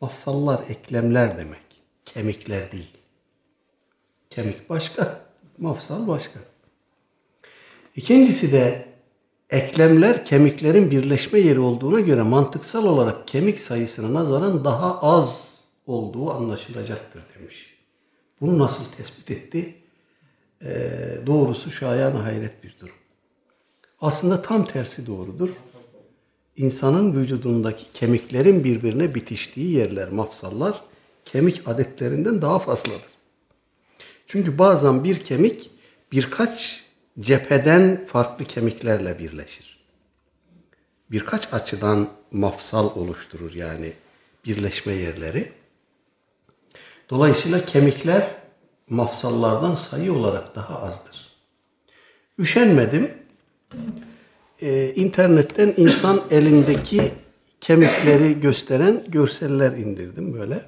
[0.00, 1.60] mafsallar, eklemler demek.
[2.04, 2.90] Kemikler değil.
[4.30, 5.20] Kemik başka,
[5.58, 6.40] mafsal başka.
[7.96, 8.88] İkincisi de
[9.50, 17.22] eklemler kemiklerin birleşme yeri olduğuna göre mantıksal olarak kemik sayısına nazaran daha az olduğu anlaşılacaktır
[17.38, 17.76] demiş.
[18.40, 19.74] Bunu nasıl tespit etti?
[20.62, 22.94] Ee, doğrusu şayan hayret bir durum.
[24.00, 25.50] Aslında tam tersi doğrudur.
[26.60, 30.82] İnsanın vücudundaki kemiklerin birbirine bitiştiği yerler, mafsallar,
[31.24, 33.10] kemik adetlerinden daha fazladır.
[34.26, 35.70] Çünkü bazen bir kemik
[36.12, 36.84] birkaç
[37.20, 39.78] cepheden farklı kemiklerle birleşir.
[41.10, 43.92] Birkaç açıdan mafsal oluşturur yani
[44.46, 45.52] birleşme yerleri.
[47.10, 48.30] Dolayısıyla kemikler
[48.88, 51.32] mafsallardan sayı olarak daha azdır.
[52.38, 53.14] Üşenmedim.
[54.62, 57.12] Ee, internetten insan elindeki
[57.60, 60.64] kemikleri gösteren görseller indirdim böyle.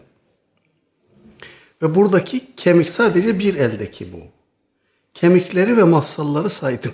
[1.82, 4.20] Ve buradaki kemik sadece bir eldeki bu.
[5.14, 6.92] Kemikleri ve mafsalları saydım.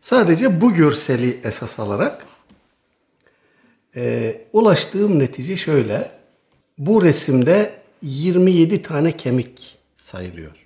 [0.00, 2.26] Sadece bu görseli esas alarak
[3.96, 6.10] e, ulaştığım netice şöyle.
[6.78, 10.61] Bu resimde 27 tane kemik sayılıyor.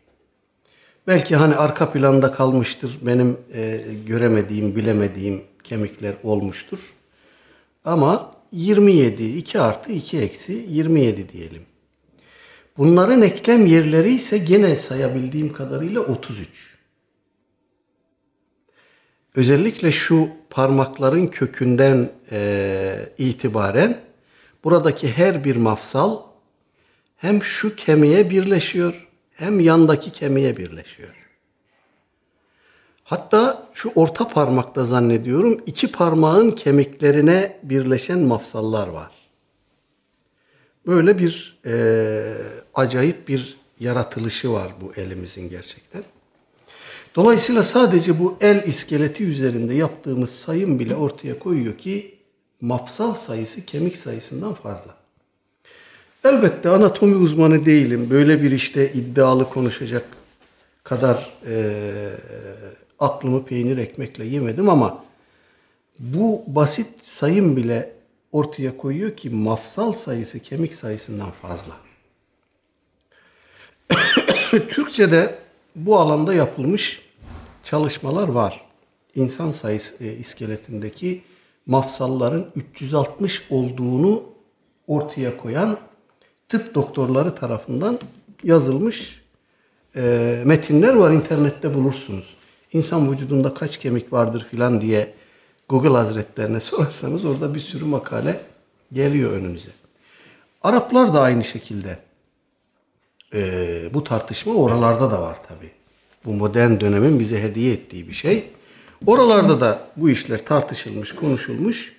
[1.06, 6.94] Belki hani arka planda kalmıştır, benim e, göremediğim, bilemediğim kemikler olmuştur.
[7.84, 11.62] Ama 27, 2 artı 2 eksi 27 diyelim.
[12.78, 16.76] Bunların eklem yerleri ise gene sayabildiğim kadarıyla 33.
[19.34, 23.98] Özellikle şu parmakların kökünden e, itibaren
[24.64, 26.20] buradaki her bir mafsal
[27.16, 31.14] hem şu kemiğe birleşiyor hem yandaki kemiğe birleşiyor.
[33.04, 39.12] Hatta şu orta parmakta zannediyorum iki parmağın kemiklerine birleşen mafsallar var.
[40.86, 42.34] Böyle bir e,
[42.74, 46.04] acayip bir yaratılışı var bu elimizin gerçekten.
[47.14, 52.18] Dolayısıyla sadece bu el iskeleti üzerinde yaptığımız sayım bile ortaya koyuyor ki
[52.60, 55.05] mafsal sayısı kemik sayısından fazla.
[56.26, 58.10] Elbette anatomi uzmanı değilim.
[58.10, 60.04] Böyle bir işte iddialı konuşacak
[60.84, 61.74] kadar e,
[62.98, 65.04] aklımı peynir ekmekle yemedim ama
[65.98, 67.92] bu basit sayım bile
[68.32, 71.76] ortaya koyuyor ki mafsal sayısı kemik sayısından fazla.
[74.68, 75.38] Türkçe'de
[75.76, 77.02] bu alanda yapılmış
[77.62, 78.66] çalışmalar var.
[79.14, 81.22] İnsan sayısı e, iskeletindeki
[81.66, 84.22] mafsalların 360 olduğunu
[84.86, 85.78] ortaya koyan
[86.48, 87.98] tıp doktorları tarafından
[88.44, 89.22] yazılmış
[89.96, 92.36] e, metinler var internette bulursunuz.
[92.72, 95.14] İnsan vücudunda kaç kemik vardır filan diye
[95.68, 98.40] Google Hazretlerine sorarsanız orada bir sürü makale
[98.92, 99.70] geliyor önünüze.
[100.62, 101.98] Araplar da aynı şekilde
[103.34, 105.70] e, bu tartışma oralarda da var tabi.
[106.24, 108.44] Bu modern dönemin bize hediye ettiği bir şey.
[109.06, 111.92] Oralarda da bu işler tartışılmış, konuşulmuş.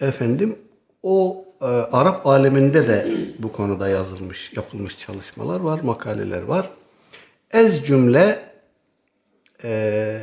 [0.00, 0.58] Efendim
[1.02, 6.70] o e, Arap aleminde de bu konuda yazılmış, yapılmış çalışmalar var, makaleler var.
[7.50, 8.52] Ez cümle
[9.64, 10.20] e,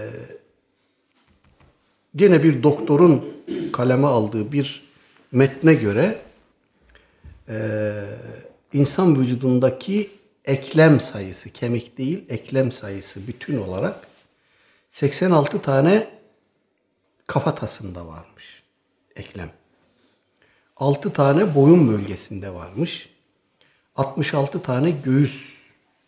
[2.15, 3.35] gene bir doktorun
[3.73, 4.83] kaleme aldığı bir
[5.31, 6.19] metne göre
[7.49, 7.93] e,
[8.73, 10.11] insan vücudundaki
[10.45, 14.07] eklem sayısı, kemik değil eklem sayısı bütün olarak
[14.89, 16.07] 86 tane
[17.27, 18.63] kafatasında varmış
[19.15, 19.51] eklem.
[20.77, 23.09] 6 tane boyun bölgesinde varmış.
[23.95, 25.55] 66 tane göğüs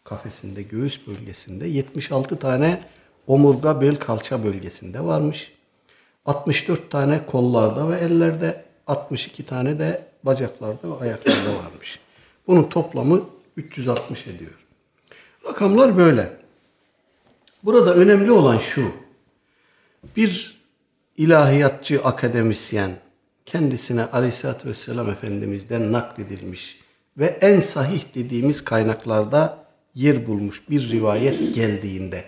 [0.03, 1.67] kafesinde, göğüs bölgesinde.
[1.67, 2.84] 76 tane
[3.27, 5.51] omurga, bel, kalça bölgesinde varmış.
[6.25, 11.99] 64 tane kollarda ve ellerde, 62 tane de bacaklarda ve ayaklarda varmış.
[12.47, 13.21] Bunun toplamı
[13.58, 14.51] 360 ediyor.
[15.45, 16.38] Rakamlar böyle.
[17.63, 18.91] Burada önemli olan şu.
[20.17, 20.58] Bir
[21.17, 22.91] ilahiyatçı akademisyen
[23.47, 26.79] kendisine Aleyhisselatü Vesselam Efendimiz'den nakledilmiş
[27.17, 32.25] ve en sahih dediğimiz kaynaklarda yer bulmuş bir rivayet geldiğinde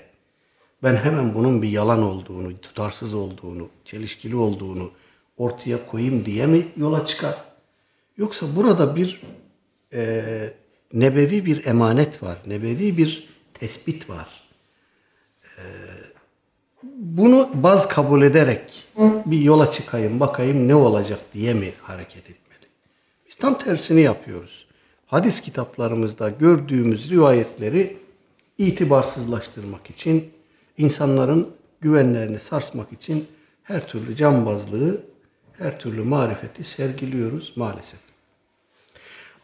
[0.83, 4.91] ben hemen bunun bir yalan olduğunu, tutarsız olduğunu, çelişkili olduğunu
[5.37, 7.35] ortaya koyayım diye mi yola çıkar?
[8.17, 9.21] Yoksa burada bir
[9.93, 10.23] e,
[10.93, 14.38] nebevi bir emanet var, nebevi bir tespit var.
[16.99, 18.87] Bunu baz kabul ederek
[19.25, 22.67] bir yola çıkayım, bakayım ne olacak diye mi hareket etmeli?
[23.27, 24.65] Biz tam tersini yapıyoruz.
[25.07, 27.97] Hadis kitaplarımızda gördüğümüz rivayetleri
[28.57, 30.29] itibarsızlaştırmak için,
[30.77, 31.47] insanların
[31.81, 33.27] güvenlerini sarsmak için
[33.63, 35.01] her türlü cambazlığı,
[35.57, 37.99] her türlü marifeti sergiliyoruz maalesef.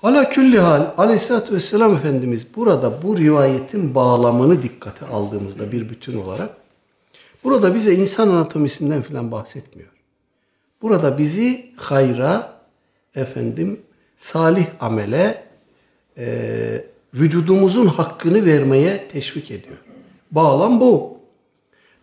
[0.03, 6.64] Ala külli hal aleyhissalatü vesselam Efendimiz burada bu rivayetin bağlamını dikkate aldığımızda bir bütün olarak
[7.45, 9.89] burada bize insan anatomisinden filan bahsetmiyor.
[10.81, 12.60] Burada bizi hayra,
[13.15, 13.81] efendim
[14.15, 15.43] salih amele,
[16.17, 19.77] e, vücudumuzun hakkını vermeye teşvik ediyor.
[20.31, 21.17] Bağlam bu.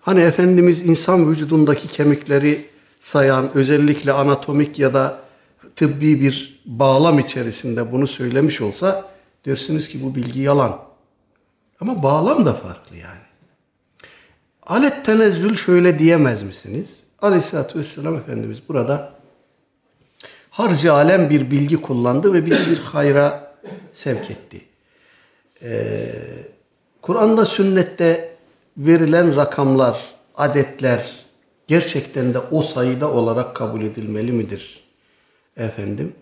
[0.01, 2.65] Hani Efendimiz insan vücudundaki kemikleri
[3.01, 5.23] sayan, özellikle anatomik ya da
[5.77, 9.11] tıbbi bir bağlam içerisinde bunu söylemiş olsa
[9.47, 10.79] dersiniz ki bu bilgi yalan.
[11.81, 13.22] Ama bağlam da farklı yani.
[14.67, 17.01] Alet tenezzül şöyle diyemez misiniz?
[17.23, 19.13] Aleyhisselatü Vesselam Efendimiz burada
[20.51, 23.55] harcı alem bir bilgi kullandı ve bizi bir hayra
[23.93, 24.65] sevk etti.
[25.63, 26.13] Ee,
[27.03, 28.37] Kur'an'da sünnette
[28.77, 31.17] verilen rakamlar, adetler
[31.67, 34.85] gerçekten de o sayıda olarak kabul edilmeli midir?
[35.57, 36.15] Efendim,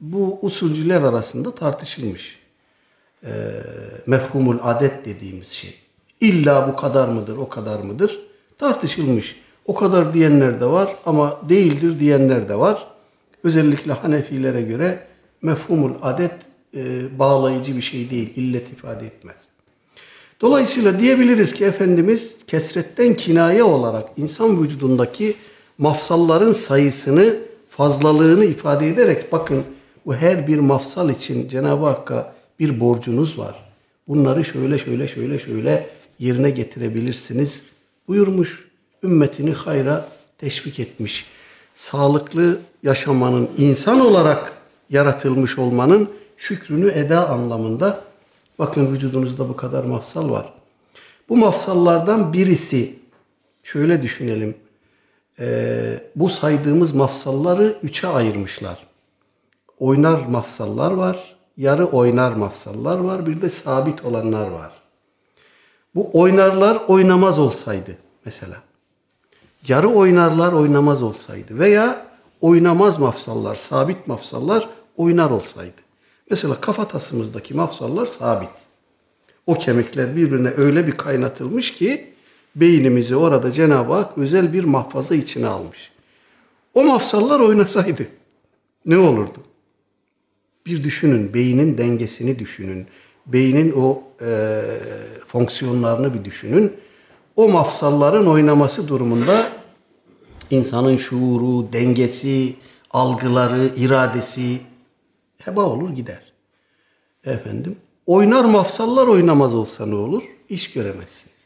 [0.00, 2.38] bu usulcüler arasında tartışılmış.
[3.24, 3.30] Ee,
[4.06, 5.85] mefhumul adet dediğimiz şey.
[6.20, 8.20] İlla bu kadar mıdır, o kadar mıdır?
[8.58, 9.36] Tartışılmış.
[9.66, 12.86] O kadar diyenler de var ama değildir diyenler de var.
[13.44, 15.06] Özellikle Hanefilere göre
[15.42, 16.32] mefhumul adet
[16.76, 19.36] e, bağlayıcı bir şey değil, illet ifade etmez.
[20.40, 25.34] Dolayısıyla diyebiliriz ki Efendimiz kesretten kinaye olarak insan vücudundaki
[25.78, 27.36] mafsalların sayısını,
[27.68, 29.64] fazlalığını ifade ederek bakın
[30.06, 33.54] bu her bir mafsal için Cenab-ı Hakk'a bir borcunuz var.
[34.08, 35.86] Bunları şöyle şöyle şöyle şöyle
[36.18, 37.62] yerine getirebilirsiniz
[38.08, 38.66] buyurmuş.
[39.02, 40.08] Ümmetini hayra
[40.38, 41.26] teşvik etmiş.
[41.74, 44.52] Sağlıklı yaşamanın, insan olarak
[44.90, 48.00] yaratılmış olmanın şükrünü eda anlamında
[48.58, 50.52] bakın vücudunuzda bu kadar mafsal var.
[51.28, 52.98] Bu mafsallardan birisi
[53.62, 54.56] şöyle düşünelim.
[55.40, 58.86] Ee, bu saydığımız mafsalları üçe ayırmışlar.
[59.78, 64.72] Oynar mafsallar var, yarı oynar mafsallar var, bir de sabit olanlar var.
[65.96, 68.62] Bu oynarlar oynamaz olsaydı mesela.
[69.68, 72.06] Yarı oynarlar oynamaz olsaydı veya
[72.40, 75.80] oynamaz mafsallar, sabit mafsallar oynar olsaydı.
[76.30, 78.48] Mesela kafatasımızdaki mafsallar sabit.
[79.46, 82.14] O kemikler birbirine öyle bir kaynatılmış ki
[82.56, 85.92] beynimizi orada Cenab-ı Hak özel bir mahfaza içine almış.
[86.74, 88.08] O mafsallar oynasaydı
[88.86, 89.38] Ne olurdu?
[90.66, 92.86] Bir düşünün, beynin dengesini düşünün.
[93.26, 94.62] Beynin o e,
[95.26, 96.72] fonksiyonlarını bir düşünün.
[97.36, 99.52] O mafsalların oynaması durumunda
[100.50, 102.54] insanın şuuru, dengesi,
[102.90, 104.60] algıları, iradesi
[105.38, 106.32] heba olur gider.
[107.24, 110.22] Efendim, oynar mafsallar oynamaz olsa ne olur?
[110.48, 111.36] İş göremezsiniz.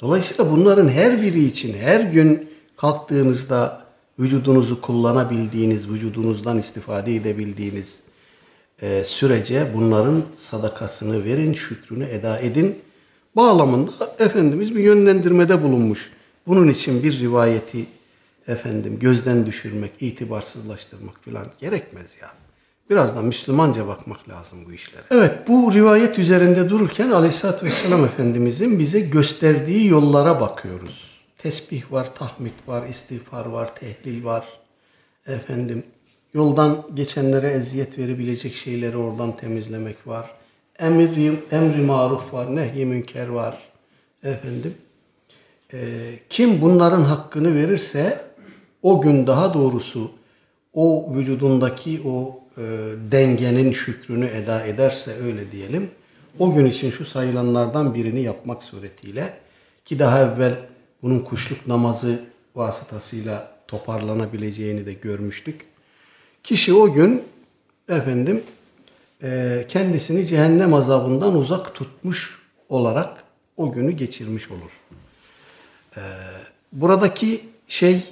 [0.00, 3.86] Dolayısıyla bunların her biri için her gün kalktığınızda
[4.18, 8.00] vücudunuzu kullanabildiğiniz, vücudunuzdan istifade edebildiğiniz
[8.82, 12.78] e, sürece bunların sadakasını verin, şükrünü eda edin.
[13.36, 16.10] Bağlamında Efendimiz bir yönlendirmede bulunmuş.
[16.46, 17.86] Bunun için bir rivayeti
[18.48, 22.32] efendim gözden düşürmek, itibarsızlaştırmak falan gerekmez ya.
[22.90, 25.02] Biraz da Müslümanca bakmak lazım bu işlere.
[25.10, 31.22] Evet bu rivayet üzerinde dururken Aleyhisselatü Vesselam Efendimizin bize gösterdiği yollara bakıyoruz.
[31.38, 34.44] Tesbih var, tahmid var, istiğfar var, tehlil var.
[35.26, 35.84] Efendim
[36.36, 40.30] yoldan geçenlere eziyet verebilecek şeyleri oradan temizlemek var.
[40.78, 43.58] Emri, emri maruf var, nehy münker var.
[44.22, 44.74] Efendim
[45.72, 45.78] e,
[46.30, 48.24] kim bunların hakkını verirse
[48.82, 50.10] o gün daha doğrusu
[50.72, 52.62] o vücudundaki o e,
[53.12, 55.90] dengenin şükrünü eda ederse öyle diyelim.
[56.38, 59.34] O gün için şu sayılanlardan birini yapmak suretiyle
[59.84, 60.54] ki daha evvel
[61.02, 62.20] bunun kuşluk namazı
[62.54, 65.75] vasıtasıyla toparlanabileceğini de görmüştük.
[66.46, 67.22] Kişi o gün
[67.88, 68.42] efendim
[69.22, 73.24] e, kendisini cehennem azabından uzak tutmuş olarak
[73.56, 74.80] o günü geçirmiş olur.
[75.96, 76.00] E,
[76.72, 78.02] buradaki şey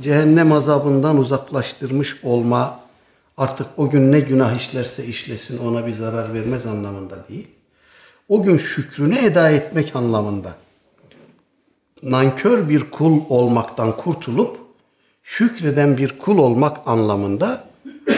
[0.00, 2.80] cehennem azabından uzaklaştırmış olma
[3.36, 7.48] artık o gün ne günah işlerse işlesin ona bir zarar vermez anlamında değil.
[8.28, 10.56] O gün şükrünü eda etmek anlamında.
[12.02, 14.69] Nankör bir kul olmaktan kurtulup
[15.30, 17.64] şükreden bir kul olmak anlamında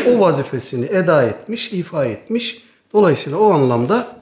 [0.08, 2.62] o vazifesini eda etmiş, ifa etmiş.
[2.92, 4.16] Dolayısıyla o anlamda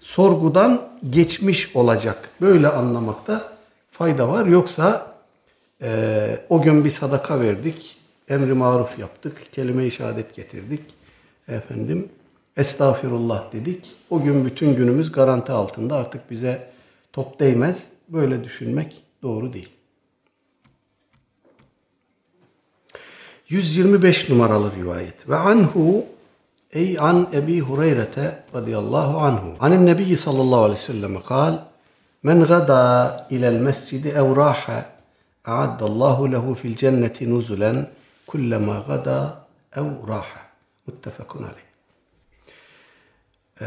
[0.00, 2.30] sorgudan geçmiş olacak.
[2.40, 3.52] Böyle anlamakta
[3.90, 4.46] fayda var.
[4.46, 5.14] Yoksa
[5.82, 7.96] e, o gün bir sadaka verdik,
[8.28, 10.82] emri maruf yaptık, kelime-i şehadet getirdik.
[11.48, 12.08] Efendim,
[12.56, 13.94] estağfirullah dedik.
[14.10, 16.68] O gün bütün günümüz garanti altında artık bize
[17.12, 17.88] top değmez.
[18.08, 19.75] Böyle düşünmek doğru değil.
[23.48, 25.28] 125 numaralı rivayet.
[25.28, 26.04] Ve anhu
[26.72, 28.08] ey an Ebi Hureyre
[28.54, 29.54] radıyallahu anhu.
[29.60, 31.58] Anin Nebi sallallahu aleyhi ve sellem kal
[32.22, 34.86] Men gada ilel mescidi ev raha
[35.44, 37.88] a'addallahu lehu fil cenneti nuzulen
[38.26, 40.40] kullama gada ev raha.
[40.86, 41.66] Muttefakun aleyh.
[43.60, 43.66] Ee,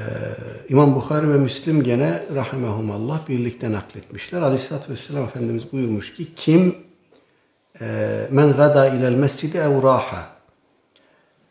[0.69, 4.41] İmam Bukhari ve Müslim gene rahimehumallah birlikte nakletmişler.
[4.41, 6.75] Aleyhisselatü Vesselam Efendimiz buyurmuş ki kim
[8.31, 10.39] men gada ilel mescidi ev raha.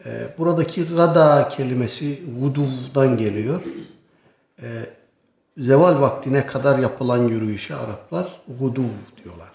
[0.06, 3.62] Ee, buradaki gada kelimesi guduvdan geliyor.
[4.62, 4.66] Ee,
[5.58, 8.88] zeval vaktine kadar yapılan yürüyüşe Araplar guduv
[9.24, 9.50] diyorlar.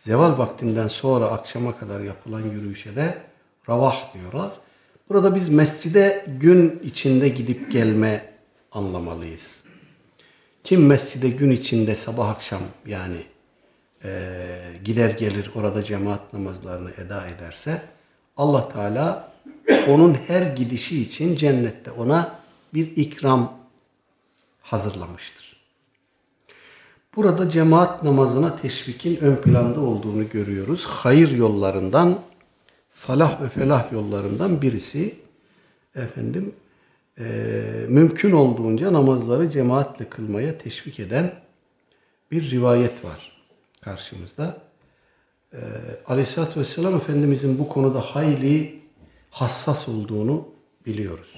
[0.00, 3.18] Zeval vaktinden sonra akşama kadar yapılan yürüyüşe de
[3.68, 4.52] ravah diyorlar.
[5.08, 8.34] Burada biz mescide gün içinde gidip gelme
[8.72, 9.62] anlamalıyız.
[10.64, 13.22] Kim mescide gün içinde sabah akşam yani
[14.04, 14.10] e,
[14.84, 17.82] gider gelir orada cemaat namazlarını eda ederse
[18.36, 19.32] Allah Teala
[19.88, 22.38] onun her gidişi için cennette ona
[22.74, 23.58] bir ikram
[24.62, 25.56] hazırlamıştır.
[27.16, 30.84] Burada cemaat namazına teşvikin ön planda olduğunu görüyoruz.
[30.88, 32.18] Hayır yollarından,
[32.88, 35.14] salah ve felah yollarından birisi
[35.94, 36.54] efendim
[37.18, 37.24] e,
[37.88, 41.32] mümkün olduğunca namazları cemaatle kılmaya teşvik eden
[42.30, 43.33] bir rivayet var
[43.84, 44.62] karşımızda.
[45.52, 45.58] Ee,
[46.06, 48.82] Aleyhisselatü Vesselam Efendimizin bu konuda hayli
[49.30, 50.48] hassas olduğunu
[50.86, 51.34] biliyoruz.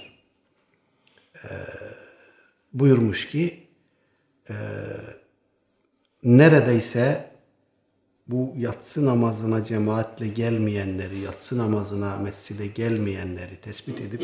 [1.35, 1.47] Ee,
[2.73, 3.67] buyurmuş ki
[4.49, 4.55] e,
[6.23, 7.31] neredeyse
[8.27, 14.21] bu yatsı namazına cemaatle gelmeyenleri, yatsı namazına mescide gelmeyenleri tespit edip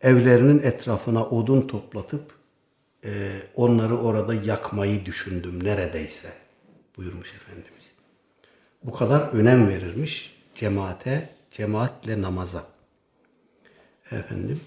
[0.00, 2.34] evlerinin etrafına odun toplatıp
[3.04, 6.43] e, onları orada yakmayı düşündüm neredeyse
[6.96, 7.92] buyurmuş Efendimiz.
[8.82, 12.66] Bu kadar önem verirmiş cemaate, cemaatle namaza.
[14.10, 14.60] Efendim,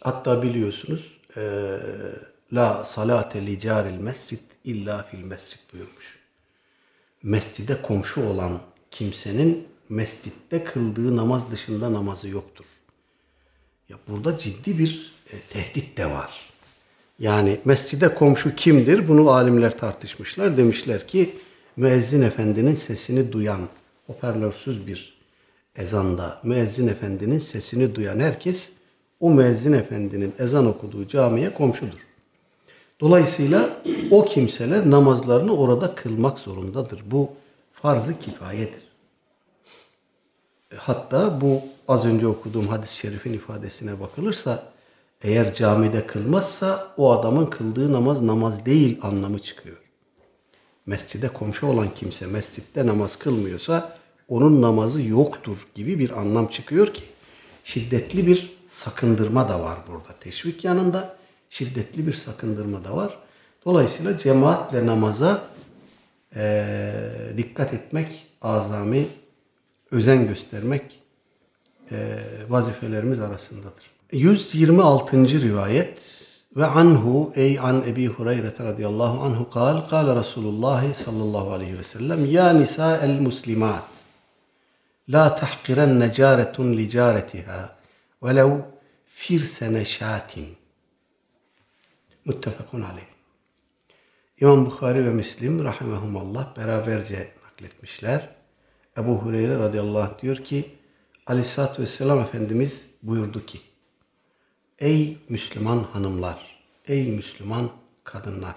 [0.00, 1.76] hatta biliyorsunuz e,
[2.52, 6.18] la salate li caril mescid illa fil mescid buyurmuş.
[7.22, 8.60] Mescide komşu olan
[8.90, 12.66] kimsenin mescitte kıldığı namaz dışında namazı yoktur.
[13.88, 16.49] Ya burada ciddi bir e, tehdit de var.
[17.20, 19.08] Yani mescide komşu kimdir?
[19.08, 20.56] Bunu alimler tartışmışlar.
[20.56, 21.36] Demişler ki
[21.76, 23.60] müezzin efendinin sesini duyan
[24.06, 25.20] hoparlörsüz bir
[25.76, 28.72] ezanda müezzin efendinin sesini duyan herkes
[29.20, 32.06] o müezzin efendinin ezan okuduğu camiye komşudur.
[33.00, 33.70] Dolayısıyla
[34.10, 37.02] o kimseler namazlarını orada kılmak zorundadır.
[37.06, 37.30] Bu
[37.72, 38.82] farz-ı kifayedir.
[40.76, 44.62] Hatta bu az önce okuduğum hadis-i şerifin ifadesine bakılırsa
[45.22, 49.76] eğer camide kılmazsa o adamın kıldığı namaz namaz değil anlamı çıkıyor.
[50.86, 53.96] Mescide komşu olan kimse mescitte namaz kılmıyorsa
[54.28, 57.04] onun namazı yoktur gibi bir anlam çıkıyor ki
[57.64, 60.14] şiddetli bir sakındırma da var burada.
[60.20, 61.16] Teşvik yanında
[61.50, 63.18] şiddetli bir sakındırma da var.
[63.64, 65.42] Dolayısıyla cemaatle namaza
[66.36, 66.64] e,
[67.36, 69.08] dikkat etmek, azami
[69.90, 71.00] özen göstermek
[71.90, 72.18] e,
[72.48, 73.99] vazifelerimiz arasındadır.
[74.12, 75.40] 126.
[75.40, 76.22] rivayet
[76.56, 82.30] ve anhu ey an Ebi Hureyre radıyallahu anhu kal kal Resulullah sallallahu aleyhi ve sellem
[82.30, 83.84] ya nisa el muslimat
[85.08, 87.76] la tahqirenne caretun li caretiha
[88.22, 88.50] velev
[89.06, 90.46] firsene şatin
[92.24, 93.10] muttefakun aleyh
[94.40, 98.28] İmam Bukhari ve Müslim rahimehumallah beraberce nakletmişler.
[98.98, 100.64] Ebu Hureyre radıyallahu anh diyor ki
[101.26, 103.69] Aleyhisselatü Vesselam Efendimiz buyurdu ki
[104.80, 107.70] Ey Müslüman hanımlar, ey Müslüman
[108.04, 108.54] kadınlar.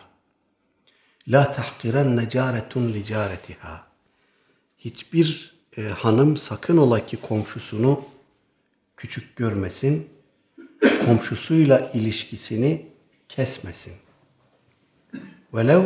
[1.28, 3.88] La tahkiren necaretun li caretiha.
[4.78, 8.06] Hiçbir e, hanım sakın ola ki komşusunu
[8.98, 10.10] küçük görmesin,
[11.06, 12.86] komşusuyla ilişkisini
[13.30, 13.94] kesmesin.
[15.54, 15.84] Velev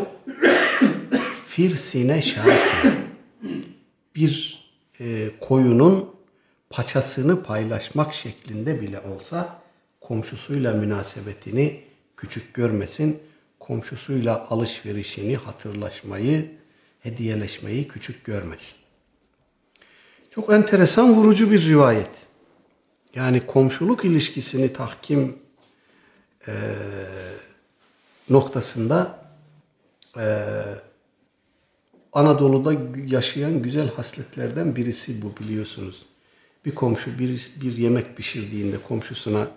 [1.47, 2.93] firsine şakin
[4.15, 4.63] bir
[4.99, 6.15] e, koyunun
[6.69, 9.66] paçasını paylaşmak şeklinde bile olsa
[10.07, 11.81] komşusuyla münasebetini
[12.17, 13.19] küçük görmesin.
[13.59, 16.51] Komşusuyla alışverişini, hatırlaşmayı,
[16.99, 18.75] hediyeleşmeyi küçük görmesin.
[20.31, 22.09] Çok enteresan vurucu bir rivayet.
[23.15, 25.35] Yani komşuluk ilişkisini tahkim
[26.47, 26.53] e,
[28.29, 29.19] noktasında
[30.17, 30.25] e,
[32.13, 32.73] Anadolu'da
[33.05, 36.05] yaşayan güzel hasletlerden birisi bu biliyorsunuz.
[36.65, 39.47] Bir komşu bir, bir yemek pişirdiğinde komşusuna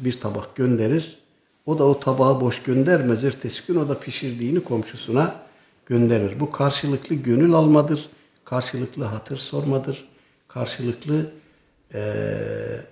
[0.00, 1.18] bir tabak gönderir.
[1.66, 3.24] O da o tabağı boş göndermez.
[3.24, 5.34] Ertesi gün o da pişirdiğini komşusuna
[5.86, 6.40] gönderir.
[6.40, 8.08] Bu karşılıklı gönül almadır.
[8.44, 10.08] Karşılıklı hatır sormadır.
[10.48, 11.26] Karşılıklı
[11.94, 12.24] e,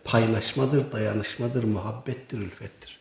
[0.04, 3.00] paylaşmadır, dayanışmadır, muhabbettir, ülfettir.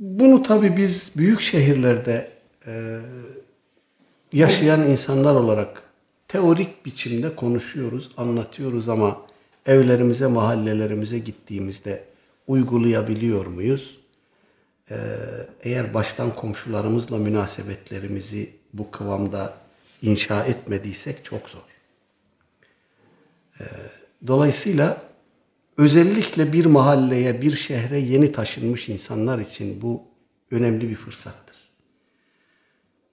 [0.00, 2.30] Bunu tabi biz büyük şehirlerde
[2.66, 3.00] e,
[4.32, 5.82] yaşayan insanlar olarak
[6.28, 9.22] teorik biçimde konuşuyoruz, anlatıyoruz ama
[9.66, 12.04] evlerimize, mahallelerimize gittiğimizde
[12.46, 13.98] uygulayabiliyor muyuz?
[14.90, 14.96] Ee,
[15.62, 19.54] eğer baştan komşularımızla münasebetlerimizi bu kıvamda
[20.02, 21.60] inşa etmediysek çok zor.
[23.60, 23.64] Ee,
[24.26, 25.02] dolayısıyla
[25.78, 30.02] özellikle bir mahalleye, bir şehre yeni taşınmış insanlar için bu
[30.50, 31.43] önemli bir fırsattır.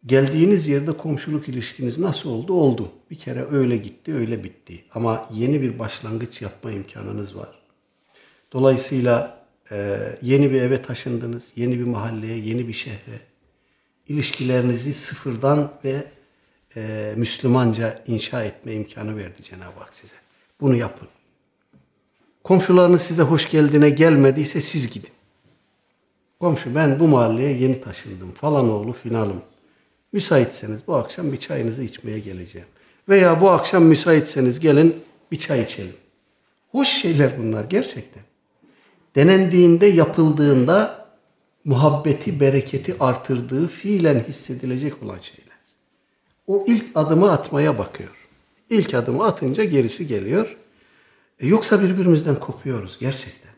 [0.05, 2.53] Geldiğiniz yerde komşuluk ilişkiniz nasıl oldu?
[2.53, 2.91] Oldu.
[3.11, 4.83] Bir kere öyle gitti, öyle bitti.
[4.93, 7.61] Ama yeni bir başlangıç yapma imkanınız var.
[8.53, 13.19] Dolayısıyla e, yeni bir eve taşındınız, yeni bir mahalleye, yeni bir şehre.
[14.07, 16.03] İlişkilerinizi sıfırdan ve
[16.75, 20.15] e, Müslümanca inşa etme imkanı verdi Cenab-ı Hak size.
[20.61, 21.07] Bunu yapın.
[22.43, 25.11] Komşularınız size hoş geldiğine gelmediyse siz gidin.
[26.39, 29.41] Komşu ben bu mahalleye yeni taşındım falan oğlu finalım.
[30.13, 32.67] Müsaitseniz bu akşam bir çayınızı içmeye geleceğim.
[33.09, 35.95] Veya bu akşam müsaitseniz gelin bir çay içelim.
[36.71, 38.23] Hoş şeyler bunlar gerçekten.
[39.15, 41.05] Denendiğinde, yapıldığında
[41.65, 45.57] muhabbeti, bereketi artırdığı fiilen hissedilecek olan şeyler.
[46.47, 48.27] O ilk adımı atmaya bakıyor.
[48.69, 50.57] İlk adımı atınca gerisi geliyor.
[51.39, 53.51] E yoksa birbirimizden kopuyoruz gerçekten.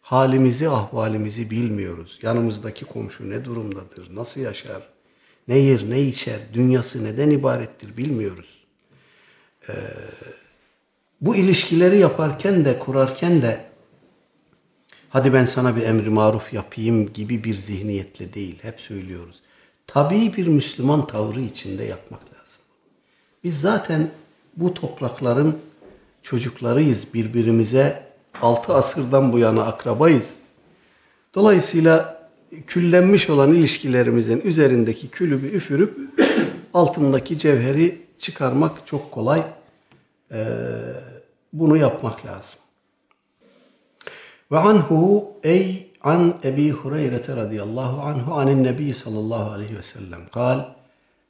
[0.00, 2.18] Halimizi, ahvalimizi bilmiyoruz.
[2.22, 4.91] Yanımızdaki komşu ne durumdadır, nasıl yaşar,
[5.48, 8.64] ne yer, ne içer, dünyası neden ibarettir bilmiyoruz.
[9.68, 9.72] Ee,
[11.20, 13.64] bu ilişkileri yaparken de, kurarken de
[15.08, 18.58] hadi ben sana bir emri maruf yapayım gibi bir zihniyetle değil.
[18.62, 19.42] Hep söylüyoruz.
[19.86, 22.60] Tabii bir Müslüman tavrı içinde yapmak lazım.
[23.44, 24.10] Biz zaten
[24.56, 25.58] bu toprakların
[26.22, 27.14] çocuklarıyız.
[27.14, 28.06] Birbirimize
[28.42, 30.38] altı asırdan bu yana akrabayız.
[31.34, 32.21] Dolayısıyla
[32.66, 35.98] küllenmiş olan ilişkilerimizin üzerindeki külübü üfürüp
[36.74, 39.42] altındaki cevheri çıkarmak çok kolay.
[40.32, 40.44] Ee,
[41.52, 42.58] bunu yapmak lazım.
[44.52, 50.64] Ve anhu ey an Ebi Hureyre radıyallahu anhu anin Nebi sallallahu aleyhi ve sellem kal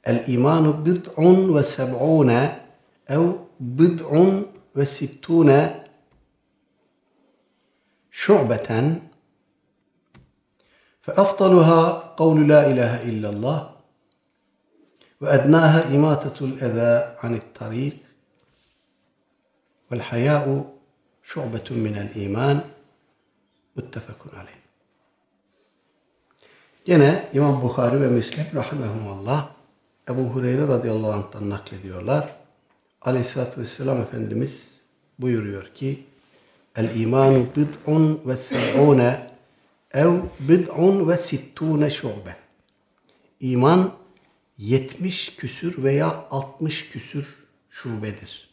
[0.03, 2.59] El imanu bid'un ve seb'une
[3.09, 3.21] ev
[3.59, 5.83] bid'un ve sittune
[8.11, 9.01] şu'beten
[11.02, 13.70] فأفضلها قول لا إله إلا الله
[15.20, 17.96] وأدناها إماتة الأذى عن الطريق
[19.90, 20.44] والحياء
[21.22, 22.60] شعبة من الإيمان
[23.76, 24.58] متفق عليه
[26.84, 29.50] Gene İmam Bukhari ve Müslim rahimehumullah
[30.10, 32.34] Ebu Hureyre radıyallahu anh'tan naklediyorlar.
[33.02, 34.70] Aleyhisselatü Vesselam Efendimiz
[35.18, 36.04] buyuruyor ki
[36.76, 39.26] El imanu bid'un ve seb'une
[39.93, 42.35] ev bid'un ve sittune şube.
[43.39, 43.91] İman
[44.57, 47.27] 70 küsür veya 60 küsür
[47.69, 48.49] şubedir.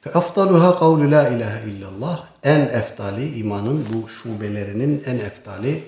[0.00, 2.26] Fe eftaluha kavlu la ilahe illallah.
[2.42, 5.84] En eftali imanın bu şubelerinin en eftali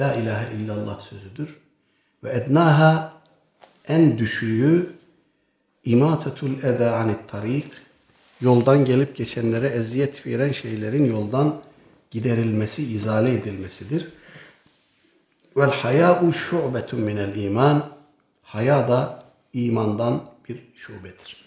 [0.00, 1.58] la ilahe illallah sözüdür.
[2.24, 3.12] Ve ednaha
[3.88, 4.90] en düşüğü
[5.84, 7.72] imatetul eda anit tarik
[8.40, 11.62] yoldan gelip geçenlere eziyet veren şeylerin yoldan
[12.10, 14.08] giderilmesi, izale edilmesidir.
[15.56, 17.96] Vel hayâ'u şu'betun minel iman.
[18.42, 21.46] Haya da imandan bir şubedir.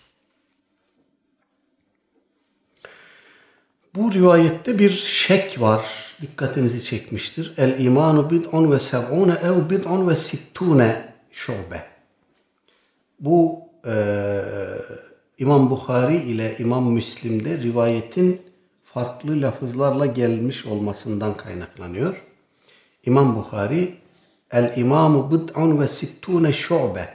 [3.96, 5.86] Bu rivayette bir şek var.
[6.22, 7.54] Dikkatinizi çekmiştir.
[7.58, 11.84] El imanu bid'un ve sev'une ev bid'un ve sittune şube.
[13.20, 13.94] Bu e,
[15.38, 18.42] İmam Bukhari ile İmam Müslim'de rivayetin
[18.94, 22.24] farklı lafızlarla gelmiş olmasından kaynaklanıyor.
[23.06, 23.96] İmam Bukhari
[24.52, 27.14] El imamu bid'un ve sittune şube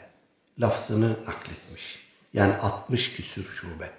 [0.61, 1.99] lafzını nakletmiş.
[2.35, 3.91] Yani 60 küsür şube.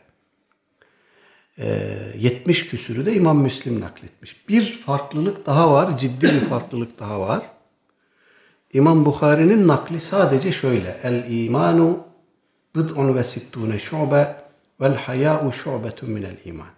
[1.59, 4.49] Ee, 70 küsürü de İmam Müslim nakletmiş.
[4.49, 7.41] Bir farklılık daha var, ciddi bir farklılık daha var.
[8.73, 10.99] İmam Bukhari'nin nakli sadece şöyle.
[11.03, 11.99] El imanu
[12.75, 14.35] bid'un ve sittune şube
[14.81, 16.74] vel haya'u şubetun minel iman.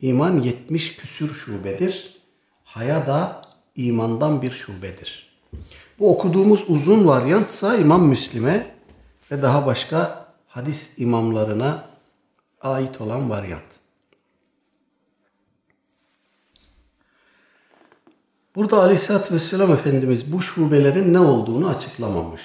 [0.00, 2.20] İman 70 küsür şubedir.
[2.64, 3.42] Haya da
[3.74, 5.28] imandan bir şubedir.
[5.98, 8.74] Bu okuduğumuz uzun varyantsa İmam Müslim'e
[9.30, 11.88] ve daha başka hadis imamlarına
[12.60, 13.62] ait olan varyant.
[18.54, 22.42] Burada Aleyhisselatü Vesselam Efendimiz bu şubelerin ne olduğunu açıklamamış.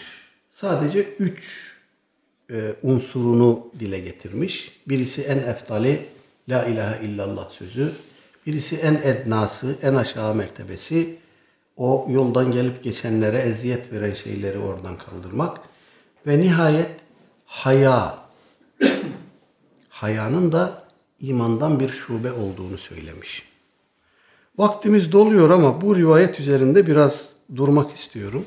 [0.49, 1.74] Sadece üç
[2.51, 4.82] e, unsurunu dile getirmiş.
[4.88, 6.06] Birisi en eftali
[6.50, 7.91] La ilahe illallah sözü.
[8.46, 11.18] Birisi en ednası, en aşağı mertebesi.
[11.78, 15.60] O yoldan gelip geçenlere eziyet veren şeyleri oradan kaldırmak.
[16.28, 16.91] Ve nihayet
[17.46, 18.18] haya.
[19.89, 20.84] Hayanın da
[21.20, 23.50] imandan bir şube olduğunu söylemiş.
[24.58, 28.46] Vaktimiz doluyor ama bu rivayet üzerinde biraz durmak istiyorum.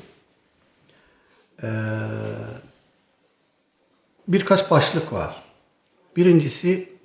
[1.63, 1.67] Ee,
[4.27, 5.43] birkaç başlık var.
[6.15, 6.96] Birincisi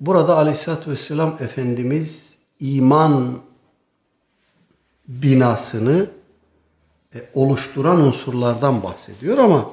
[0.00, 3.38] burada Aleyhisselatü Vesselam Efendimiz iman
[5.08, 6.06] binasını
[7.14, 9.72] e, oluşturan unsurlardan bahsediyor ama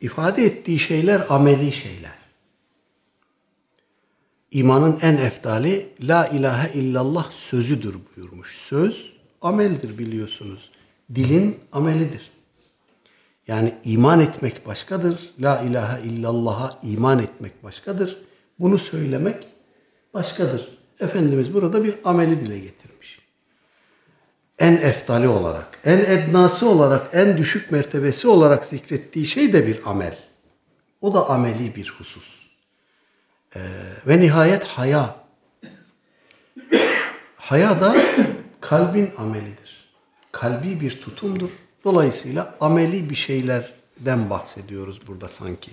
[0.00, 2.18] ifade ettiği şeyler ameli şeyler.
[4.50, 8.56] İmanın en eftali la ilahe illallah sözüdür buyurmuş.
[8.56, 9.12] Söz
[9.42, 10.70] ameldir biliyorsunuz.
[11.14, 12.30] Dilin amelidir.
[13.46, 15.30] Yani iman etmek başkadır.
[15.40, 18.18] La ilahe illallah'a iman etmek başkadır.
[18.60, 19.46] Bunu söylemek
[20.14, 20.78] başkadır.
[21.00, 23.18] Efendimiz burada bir ameli dile getirmiş.
[24.58, 30.18] En eftali olarak, en ednası olarak, en düşük mertebesi olarak zikrettiği şey de bir amel.
[31.00, 32.46] O da ameli bir husus.
[33.56, 33.60] Ee,
[34.06, 35.16] ve nihayet haya.
[37.36, 37.96] Haya da
[38.60, 39.88] kalbin amelidir.
[40.32, 41.50] Kalbi bir tutumdur.
[41.84, 45.70] Dolayısıyla ameli bir şeylerden bahsediyoruz burada sanki.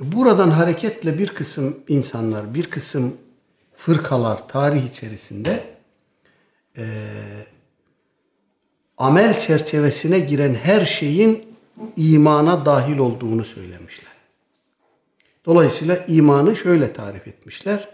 [0.00, 3.16] Buradan hareketle bir kısım insanlar, bir kısım
[3.76, 5.64] fırkalar tarih içerisinde
[6.76, 6.84] e,
[8.98, 11.44] amel çerçevesine giren her şeyin
[11.96, 14.12] imana dahil olduğunu söylemişler.
[15.46, 17.88] Dolayısıyla imanı şöyle tarif etmişler.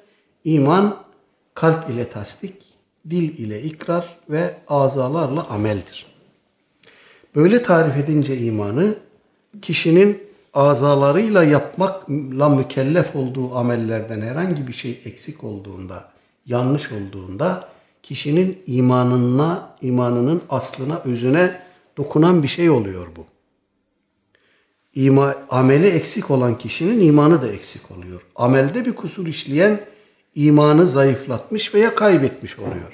[0.44, 0.96] İman
[1.54, 2.54] kalp ile tasdik,
[3.10, 6.06] dil ile ikrar ve azalarla ameldir.
[7.36, 8.94] Böyle tarif edince imanı
[9.62, 16.12] kişinin azalarıyla yapmakla mükellef olduğu amellerden herhangi bir şey eksik olduğunda,
[16.46, 17.68] yanlış olduğunda
[18.02, 21.60] kişinin imanına, imanının aslına, özüne
[21.96, 23.26] dokunan bir şey oluyor bu.
[24.94, 28.22] İma, ameli eksik olan kişinin imanı da eksik oluyor.
[28.36, 29.80] Amelde bir kusur işleyen
[30.34, 32.92] imanı zayıflatmış veya kaybetmiş oluyor.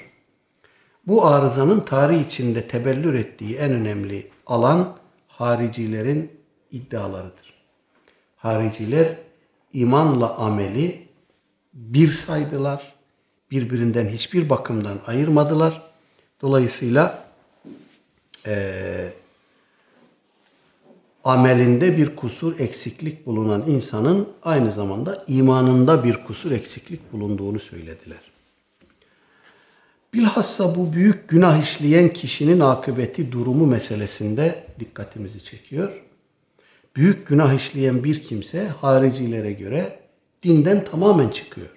[1.07, 4.97] Bu arızanın tarih içinde tebellür ettiği en önemli alan
[5.27, 6.31] haricilerin
[6.71, 7.46] iddialarıdır.
[8.47, 9.07] Hariciler
[9.73, 11.07] imanla ameli
[11.73, 12.93] bir saydılar.
[13.51, 15.81] Birbirinden hiçbir bakımdan ayırmadılar.
[16.41, 17.23] Dolayısıyla
[18.45, 19.13] eee
[21.23, 28.21] amelinde bir kusur, eksiklik bulunan insanın aynı zamanda imanında bir kusur, eksiklik bulunduğunu söylediler.
[30.13, 36.06] Bilhassa bu büyük günah işleyen kişinin akıbeti durumu meselesinde dikkatimizi çekiyor.
[36.97, 39.99] Büyük günah işleyen bir kimse haricilere göre
[40.43, 41.69] dinden tamamen çıkıyor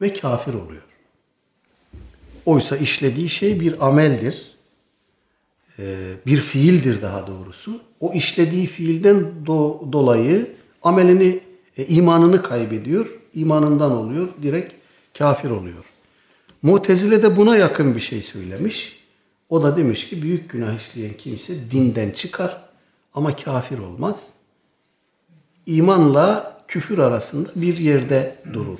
[0.00, 0.82] ve kafir oluyor.
[2.46, 4.54] Oysa işlediği şey bir ameldir
[5.78, 7.80] e, bir fiildir daha doğrusu.
[8.00, 10.50] O işlediği fiilden do- dolayı
[10.82, 11.40] amelini,
[11.76, 13.18] e, imanını kaybediyor.
[13.34, 14.28] imanından oluyor.
[14.42, 14.74] Direkt
[15.18, 15.84] kafir oluyor.
[16.62, 19.00] Mutezile de buna yakın bir şey söylemiş.
[19.48, 22.64] O da demiş ki büyük günah işleyen kimse dinden çıkar
[23.14, 24.33] ama kafir olmaz.
[25.66, 28.78] İmanla küfür arasında bir yerde durur.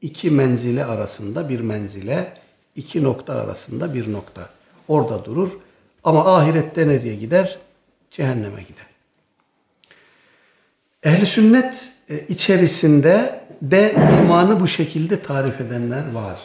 [0.00, 2.34] İki menzile arasında bir menzile,
[2.74, 4.50] iki nokta arasında bir nokta.
[4.88, 5.50] Orada durur
[6.04, 7.58] ama ahirette nereye gider?
[8.10, 8.86] Cehenneme gider.
[11.02, 16.40] Ehli sünnet e, içerisinde de imanı bu şekilde tarif edenler var.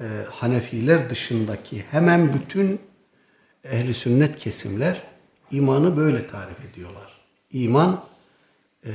[0.00, 2.80] Ee, Hanefiler dışındaki hemen bütün
[3.64, 5.02] ehli sünnet kesimler
[5.50, 7.20] imanı böyle tarif ediyorlar.
[7.52, 8.04] İman
[8.84, 8.92] e,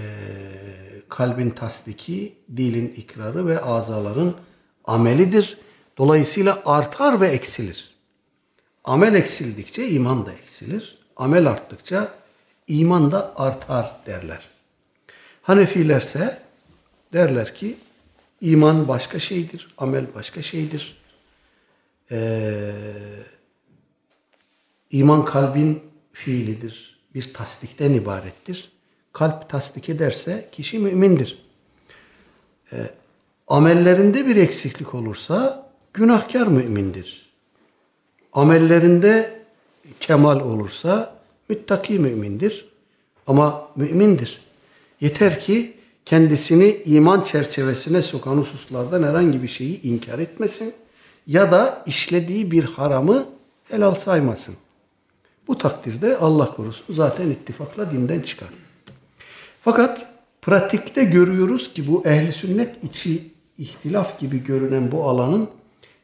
[1.09, 4.33] kalbin tasdiki, dilin ikrarı ve azaların
[4.85, 5.57] amelidir.
[5.97, 7.93] Dolayısıyla artar ve eksilir.
[8.83, 10.97] Amel eksildikçe iman da eksilir.
[11.15, 12.13] Amel arttıkça
[12.67, 14.49] iman da artar derler.
[15.41, 16.41] Hanefilerse
[17.13, 17.77] derler ki
[18.41, 20.97] iman başka şeydir, amel başka şeydir.
[22.11, 22.71] Ee,
[24.91, 28.71] iman kalbin fiilidir, bir tasdikten ibarettir.
[29.13, 31.45] Kalp tasdik ederse kişi mümindir.
[32.73, 32.89] Ee,
[33.47, 37.23] amellerinde bir eksiklik olursa günahkar mümindir
[38.33, 39.41] amellerinde
[39.99, 41.15] kemal olursa
[41.49, 42.69] müttaki mümindir.
[43.27, 44.41] Ama mümindir.
[45.01, 45.73] Yeter ki
[46.05, 50.73] kendisini iman çerçevesine sokan hususlardan herhangi bir şeyi inkar etmesin
[51.27, 53.25] ya da işlediği bir haramı
[53.69, 54.55] helal saymasın.
[55.47, 58.49] Bu takdirde Allah korusun zaten ittifakla dinden çıkar.
[59.63, 60.07] Fakat
[60.41, 65.49] pratikte görüyoruz ki bu ehli sünnet içi ihtilaf gibi görünen bu alanın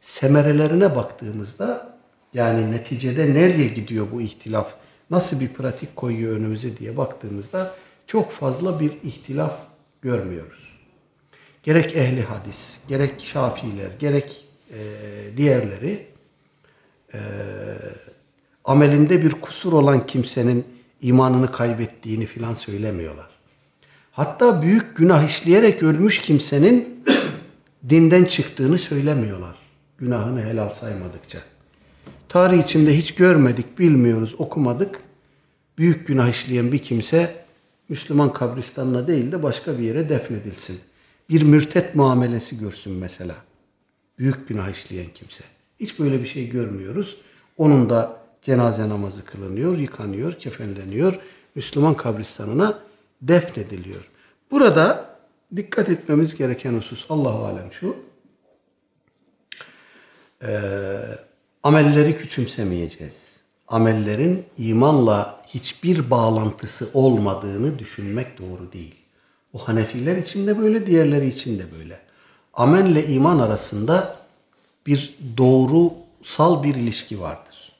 [0.01, 1.97] semerelerine baktığımızda
[2.33, 4.73] yani neticede nereye gidiyor bu ihtilaf?
[5.09, 7.75] Nasıl bir pratik koyuyor önümüze diye baktığımızda
[8.07, 9.57] çok fazla bir ihtilaf
[10.01, 10.69] görmüyoruz.
[11.63, 14.77] Gerek ehli hadis, gerek şafiler, gerek e,
[15.37, 16.07] diğerleri
[17.13, 17.19] e,
[18.65, 20.65] amelinde bir kusur olan kimsenin
[21.01, 23.28] imanını kaybettiğini filan söylemiyorlar.
[24.11, 27.03] Hatta büyük günah işleyerek ölmüş kimsenin
[27.89, 29.55] dinden çıktığını söylemiyorlar.
[29.97, 31.39] Günahını helal saymadıkça.
[32.29, 34.99] Tarih içinde hiç görmedik, bilmiyoruz, okumadık.
[35.77, 37.35] Büyük günah işleyen bir kimse
[37.89, 40.79] Müslüman kabristanına değil de başka bir yere defnedilsin.
[41.29, 43.35] Bir mürtet muamelesi görsün mesela.
[44.19, 45.43] Büyük günah işleyen kimse.
[45.79, 47.17] Hiç böyle bir şey görmüyoruz.
[47.57, 51.19] Onun da cenaze namazı kılınıyor, yıkanıyor, kefenleniyor.
[51.55, 52.79] Müslüman kabristanına
[53.21, 54.09] defnediliyor.
[54.51, 55.15] Burada
[55.55, 57.97] dikkat etmemiz gereken husus Allahu alem şu.
[60.43, 60.99] Ee,
[61.63, 63.39] amelleri küçümsemeyeceğiz.
[63.67, 68.95] Amellerin imanla hiçbir bağlantısı olmadığını düşünmek doğru değil.
[69.53, 71.99] O Hanefiler için de böyle, diğerleri için de böyle.
[72.53, 74.15] Amelle iman arasında
[74.85, 77.71] bir doğrusal bir ilişki vardır.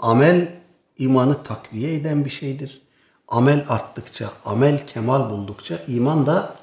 [0.00, 0.48] Amel
[0.98, 2.82] imanı takviye eden bir şeydir.
[3.28, 6.56] Amel arttıkça, amel kemal buldukça iman da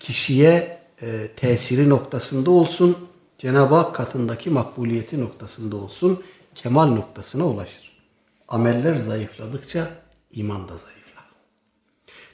[0.00, 2.98] kişiye e, tesiri noktasında olsun,
[3.38, 6.22] Cenab-ı Hak katındaki makbuliyeti noktasında olsun,
[6.54, 7.92] kemal noktasına ulaşır.
[8.48, 9.90] Ameller zayıfladıkça
[10.32, 11.24] iman da zayıflar.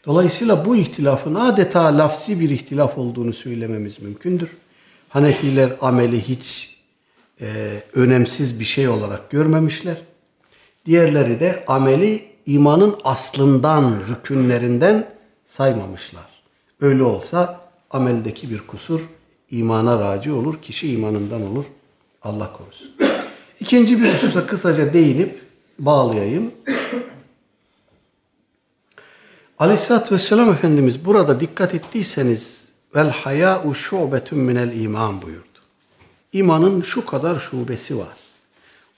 [0.06, 4.56] Dolayısıyla bu ihtilafın adeta lafsi bir ihtilaf olduğunu söylememiz mümkündür.
[5.08, 6.76] Hanefiler ameli hiç
[7.40, 7.46] e,
[7.94, 9.96] önemsiz bir şey olarak görmemişler.
[10.86, 15.08] Diğerleri de ameli imanın aslından, rükünlerinden
[15.44, 16.30] saymamışlar.
[16.80, 17.60] Öyle olsa
[17.90, 19.00] ameldeki bir kusur
[19.50, 21.64] imana raci olur, kişi imanından olur.
[22.22, 22.90] Allah korusun.
[23.60, 25.42] İkinci bir hususa kısaca değinip
[25.78, 26.52] bağlayayım.
[29.58, 35.44] Aleyhisselatü Vesselam Efendimiz burada dikkat ettiyseniz vel hayâ'u şu'betun minel iman buyurdu.
[36.32, 38.16] İmanın şu kadar şubesi var.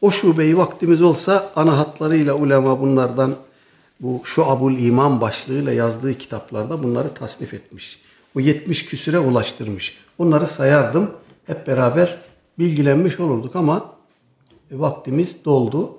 [0.03, 3.34] O şubeyi vaktimiz olsa ana hatlarıyla ulema bunlardan
[4.00, 8.00] bu şu Abul İman başlığıyla yazdığı kitaplarda bunları tasnif etmiş.
[8.36, 9.98] O 70 küsüre ulaştırmış.
[10.18, 11.11] Onları sayardım.
[11.46, 12.18] Hep beraber
[12.59, 13.94] bilgilenmiş olurduk ama
[14.70, 15.98] vaktimiz doldu.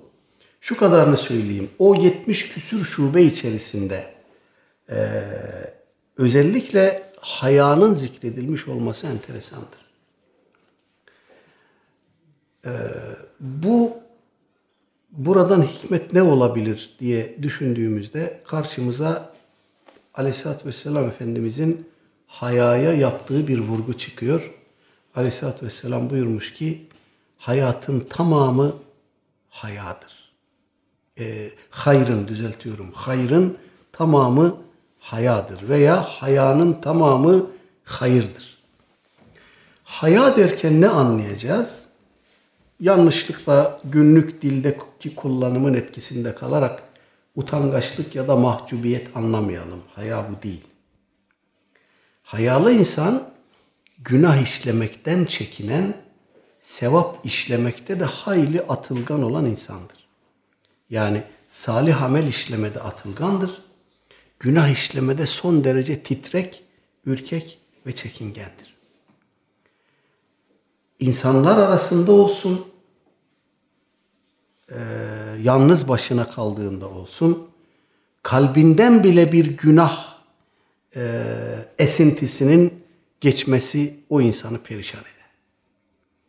[0.60, 1.70] Şu kadarını söyleyeyim.
[1.78, 4.14] O 70 küsür şube içerisinde
[4.90, 5.22] e,
[6.16, 9.84] özellikle hayanın zikredilmiş olması enteresandır.
[12.66, 12.72] E,
[13.40, 13.92] bu
[15.10, 19.32] buradan hikmet ne olabilir diye düşündüğümüzde karşımıza
[20.14, 21.88] Aleyhisselatü Vesselam Efendimizin
[22.26, 24.54] hayaya yaptığı bir vurgu çıkıyor.
[25.16, 26.86] Aleyhisselatü Vesselam buyurmuş ki
[27.38, 28.76] hayatın tamamı
[29.50, 30.32] hayadır.
[31.18, 32.92] E, hayrın düzeltiyorum.
[32.92, 33.56] Hayrın
[33.92, 34.56] tamamı
[34.98, 37.46] hayadır veya hayanın tamamı
[37.84, 38.58] hayırdır.
[39.84, 41.88] Haya derken ne anlayacağız?
[42.84, 46.82] Yanlışlıkla günlük dildeki kullanımın etkisinde kalarak
[47.34, 49.82] utangaçlık ya da mahcubiyet anlamayalım.
[49.94, 50.64] Haya bu değil.
[52.22, 53.30] Hayalı insan
[53.98, 55.96] günah işlemekten çekinen,
[56.60, 60.08] sevap işlemekte de hayli atılgan olan insandır.
[60.90, 63.62] Yani salih amel işlemede atılgandır.
[64.40, 66.64] Günah işlemede son derece titrek,
[67.06, 68.74] ürkek ve çekingendir.
[71.00, 72.73] İnsanlar arasında olsun,
[74.70, 74.78] e,
[75.42, 77.48] yalnız başına kaldığında olsun,
[78.22, 80.14] kalbinden bile bir günah
[80.96, 81.22] e,
[81.78, 82.84] esintisinin
[83.20, 85.30] geçmesi o insanı perişan eder.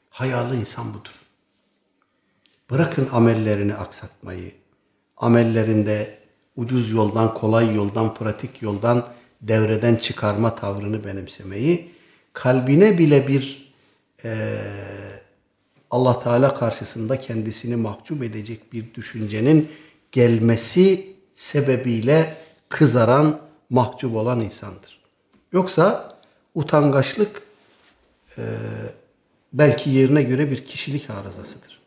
[0.10, 1.22] Hayalı insan budur.
[2.72, 4.52] Bırakın amellerini aksatmayı,
[5.18, 6.20] amellerinde
[6.56, 11.92] ucuz yoldan, kolay yoldan, pratik yoldan devreden çıkarma tavrını benimsemeyi,
[12.34, 13.74] kalbine bile bir
[14.24, 14.60] e,
[15.92, 19.70] Allah Teala karşısında kendisini mahcup edecek bir düşüncenin
[20.12, 22.38] gelmesi sebebiyle
[22.70, 25.00] kızaran, mahcup olan insandır.
[25.52, 26.18] Yoksa
[26.56, 27.42] utangaçlık
[28.38, 28.44] e,
[29.54, 31.80] belki yerine göre bir kişilik arızasıdır.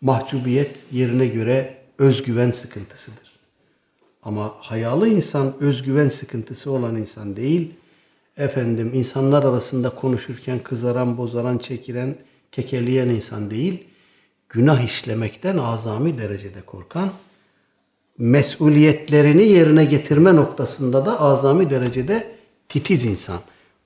[0.00, 3.32] Mahcubiyet yerine göre özgüven sıkıntısıdır.
[4.22, 7.74] Ama hayalı insan özgüven sıkıntısı olan insan değil,
[8.36, 12.16] efendim insanlar arasında konuşurken kızaran, bozaran, çekilen,
[12.52, 13.84] kekeleyen insan değil,
[14.48, 17.10] günah işlemekten azami derecede korkan,
[18.18, 22.34] mesuliyetlerini yerine getirme noktasında da azami derecede
[22.68, 23.40] titiz insan.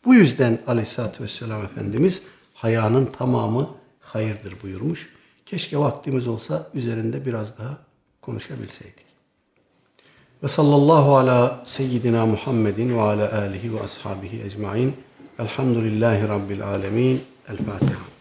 [0.05, 2.23] Bu yüzden Aleyhisselatü Vesselam Efendimiz
[2.55, 5.11] hayanın tamamı hayırdır buyurmuş.
[5.47, 7.79] Keşke vaktimiz olsa üzerinde biraz daha
[8.23, 9.07] konuşabilseydik.
[10.43, 14.97] Ve sallallahu ala seyyidina Muhammedin ve ala alihi ve ashabihi ecmain.
[15.39, 17.23] Elhamdülillahi Rabbil alemin.
[17.49, 18.16] El Fatiha.